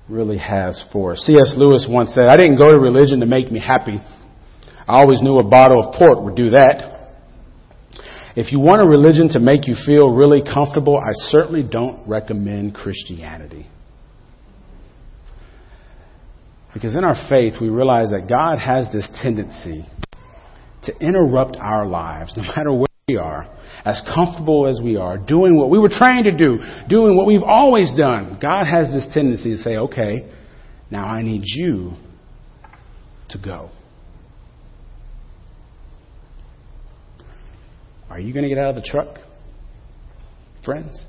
really 0.09 0.37
has 0.37 0.83
for 0.91 1.13
us. 1.13 1.19
C.S. 1.19 1.53
Lewis 1.55 1.87
once 1.89 2.13
said, 2.13 2.27
I 2.27 2.35
didn't 2.35 2.57
go 2.57 2.71
to 2.71 2.79
religion 2.79 3.19
to 3.19 3.25
make 3.27 3.51
me 3.51 3.59
happy. 3.59 3.97
I 4.87 4.99
always 5.01 5.21
knew 5.21 5.37
a 5.37 5.43
bottle 5.43 5.83
of 5.83 5.93
port 5.95 6.23
would 6.23 6.35
do 6.35 6.51
that. 6.51 6.93
If 8.35 8.51
you 8.51 8.59
want 8.59 8.81
a 8.81 8.85
religion 8.85 9.29
to 9.29 9.39
make 9.39 9.67
you 9.67 9.75
feel 9.85 10.13
really 10.13 10.41
comfortable, 10.41 10.97
I 10.97 11.11
certainly 11.29 11.63
don't 11.63 12.07
recommend 12.07 12.75
Christianity. 12.75 13.67
Because 16.73 16.95
in 16.95 17.05
our 17.05 17.15
faith, 17.29 17.53
we 17.61 17.69
realize 17.69 18.09
that 18.09 18.27
God 18.27 18.59
has 18.59 18.91
this 18.91 19.09
tendency 19.21 19.85
to 20.85 20.93
interrupt 21.05 21.57
our 21.59 21.85
lives, 21.85 22.33
no 22.35 22.43
matter 22.43 22.73
where 22.73 22.87
we 23.07 23.17
are, 23.17 23.47
as 23.83 24.01
comfortable 24.13 24.67
as 24.67 24.79
we 24.83 24.97
are, 24.97 25.17
doing 25.17 25.57
what 25.57 25.69
we 25.69 25.77
were 25.77 25.89
trained 25.89 26.25
to 26.25 26.35
do, 26.35 26.57
doing 26.89 27.15
what 27.15 27.27
we've 27.27 27.43
always 27.43 27.91
done. 27.97 28.39
God 28.41 28.65
has 28.65 28.87
this 28.87 29.07
tendency 29.13 29.55
to 29.55 29.57
say, 29.57 29.77
okay, 29.77 30.31
now 30.89 31.05
I 31.05 31.21
need 31.21 31.41
you 31.43 31.93
to 33.29 33.37
go. 33.37 33.69
Are 38.09 38.19
you 38.19 38.33
going 38.33 38.43
to 38.43 38.49
get 38.49 38.57
out 38.57 38.69
of 38.69 38.75
the 38.75 38.87
truck, 38.87 39.17
friends? 40.63 41.05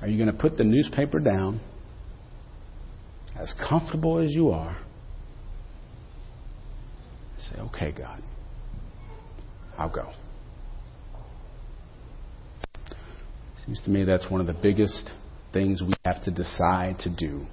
Are 0.00 0.08
you 0.08 0.22
going 0.22 0.34
to 0.34 0.40
put 0.40 0.56
the 0.56 0.64
newspaper 0.64 1.18
down, 1.18 1.60
as 3.36 3.52
comfortable 3.68 4.18
as 4.18 4.30
you 4.32 4.50
are, 4.50 4.76
Say, 7.40 7.60
okay, 7.60 7.92
God, 7.96 8.22
I'll 9.78 9.92
go. 9.92 10.10
Seems 13.64 13.82
to 13.84 13.90
me 13.90 14.04
that's 14.04 14.30
one 14.30 14.40
of 14.40 14.46
the 14.46 14.58
biggest 14.60 15.10
things 15.52 15.82
we 15.82 15.94
have 16.04 16.22
to 16.24 16.30
decide 16.30 16.98
to 17.00 17.10
do 17.10 17.46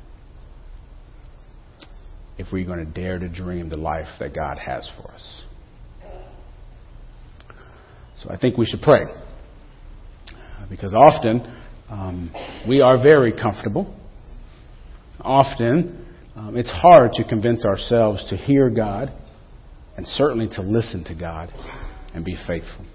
if 2.37 2.47
we're 2.51 2.65
going 2.65 2.85
to 2.85 2.91
dare 2.91 3.17
to 3.17 3.27
dream 3.27 3.69
the 3.69 3.77
life 3.77 4.07
that 4.19 4.35
God 4.35 4.57
has 4.57 4.89
for 4.97 5.11
us. 5.11 5.43
So 8.17 8.29
I 8.29 8.37
think 8.37 8.57
we 8.57 8.65
should 8.65 8.81
pray. 8.81 9.05
Because 10.69 10.93
often 10.93 11.55
um, 11.89 12.33
we 12.67 12.81
are 12.81 13.01
very 13.01 13.31
comfortable. 13.31 13.95
Often 15.21 16.05
um, 16.35 16.57
it's 16.57 16.69
hard 16.69 17.13
to 17.13 17.23
convince 17.23 17.65
ourselves 17.65 18.27
to 18.29 18.37
hear 18.37 18.69
God 18.69 19.11
and 19.97 20.07
certainly 20.07 20.47
to 20.53 20.61
listen 20.61 21.03
to 21.05 21.15
God 21.15 21.51
and 22.13 22.23
be 22.23 22.37
faithful. 22.47 22.85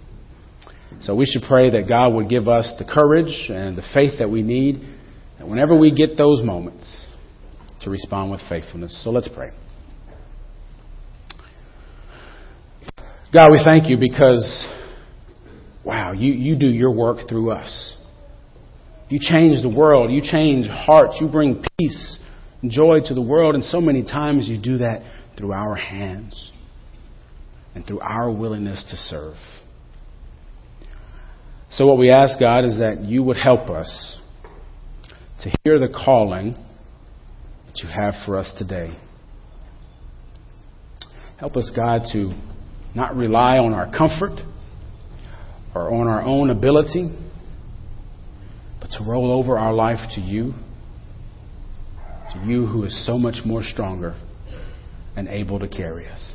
So 1.01 1.17
we 1.17 1.27
should 1.27 1.43
pray 1.49 1.71
that 1.71 1.89
God 1.89 2.15
would 2.15 2.29
give 2.29 2.49
us 2.49 2.73
the 2.79 2.85
courage 2.85 3.51
and 3.51 3.77
the 3.77 3.83
faith 3.93 4.21
that 4.21 4.31
we 4.31 4.43
need, 4.43 4.81
that 5.39 5.49
whenever 5.49 5.79
we 5.79 5.93
get 5.93 6.17
those 6.17 6.43
moments, 6.43 7.07
to 7.83 7.91
respond 7.91 8.31
with 8.31 8.41
faithfulness. 8.49 9.03
So 9.03 9.11
let's 9.11 9.29
pray. 9.29 9.51
God, 13.35 13.49
we 13.51 13.61
thank 13.65 13.89
you 13.89 13.97
because, 13.99 14.67
wow, 15.85 16.13
you, 16.13 16.33
you 16.33 16.57
do 16.57 16.69
your 16.69 16.93
work 16.93 17.29
through 17.29 17.51
us. 17.51 17.97
You 19.09 19.19
change 19.21 19.63
the 19.63 19.75
world. 19.75 20.13
You 20.13 20.23
change 20.23 20.67
hearts. 20.69 21.17
You 21.21 21.29
bring 21.29 21.65
peace 21.79 22.19
and 22.61 22.71
joy 22.71 23.01
to 23.07 23.15
the 23.15 23.23
world. 23.23 23.57
And 23.57 23.65
so 23.65 23.81
many 23.81 24.05
times 24.05 24.47
you 24.49 24.61
do 24.63 24.79
that 24.79 25.01
through 25.37 25.53
our 25.53 25.75
hands 25.75 26.53
and 27.75 27.87
through 27.87 28.01
our 28.01 28.31
willingness 28.31 28.85
to 28.91 28.97
serve. 28.97 29.37
So, 31.71 31.87
what 31.87 31.99
we 31.99 32.11
ask, 32.11 32.39
God, 32.39 32.65
is 32.65 32.79
that 32.79 33.03
you 33.05 33.23
would 33.23 33.39
help 33.39 33.71
us 33.71 34.19
to 35.43 35.51
hear 35.65 35.79
the 35.79 35.89
calling 35.89 36.53
that 37.67 37.79
you 37.83 37.89
have 37.89 38.15
for 38.27 38.37
us 38.37 38.53
today. 38.59 38.97
Help 41.39 41.57
us, 41.57 41.71
God, 41.75 42.03
to 42.13 42.33
not 42.95 43.17
rely 43.17 43.59
on 43.59 43.73
our 43.73 43.91
comfort 43.91 44.39
or 45.75 45.93
on 45.93 46.09
our 46.09 46.23
own 46.23 46.51
ability, 46.51 47.11
but 48.81 48.91
to 48.99 49.05
roll 49.05 49.33
over 49.33 49.59
our 49.59 49.73
life 49.73 50.11
to 50.15 50.21
you, 50.21 50.53
to 52.33 52.39
you 52.47 52.67
who 52.67 52.85
is 52.85 53.07
so 53.07 53.17
much 53.17 53.45
more 53.45 53.63
stronger 53.63 54.15
and 55.17 55.27
able 55.27 55.59
to 55.59 55.69
carry 55.69 56.07
us. 56.07 56.35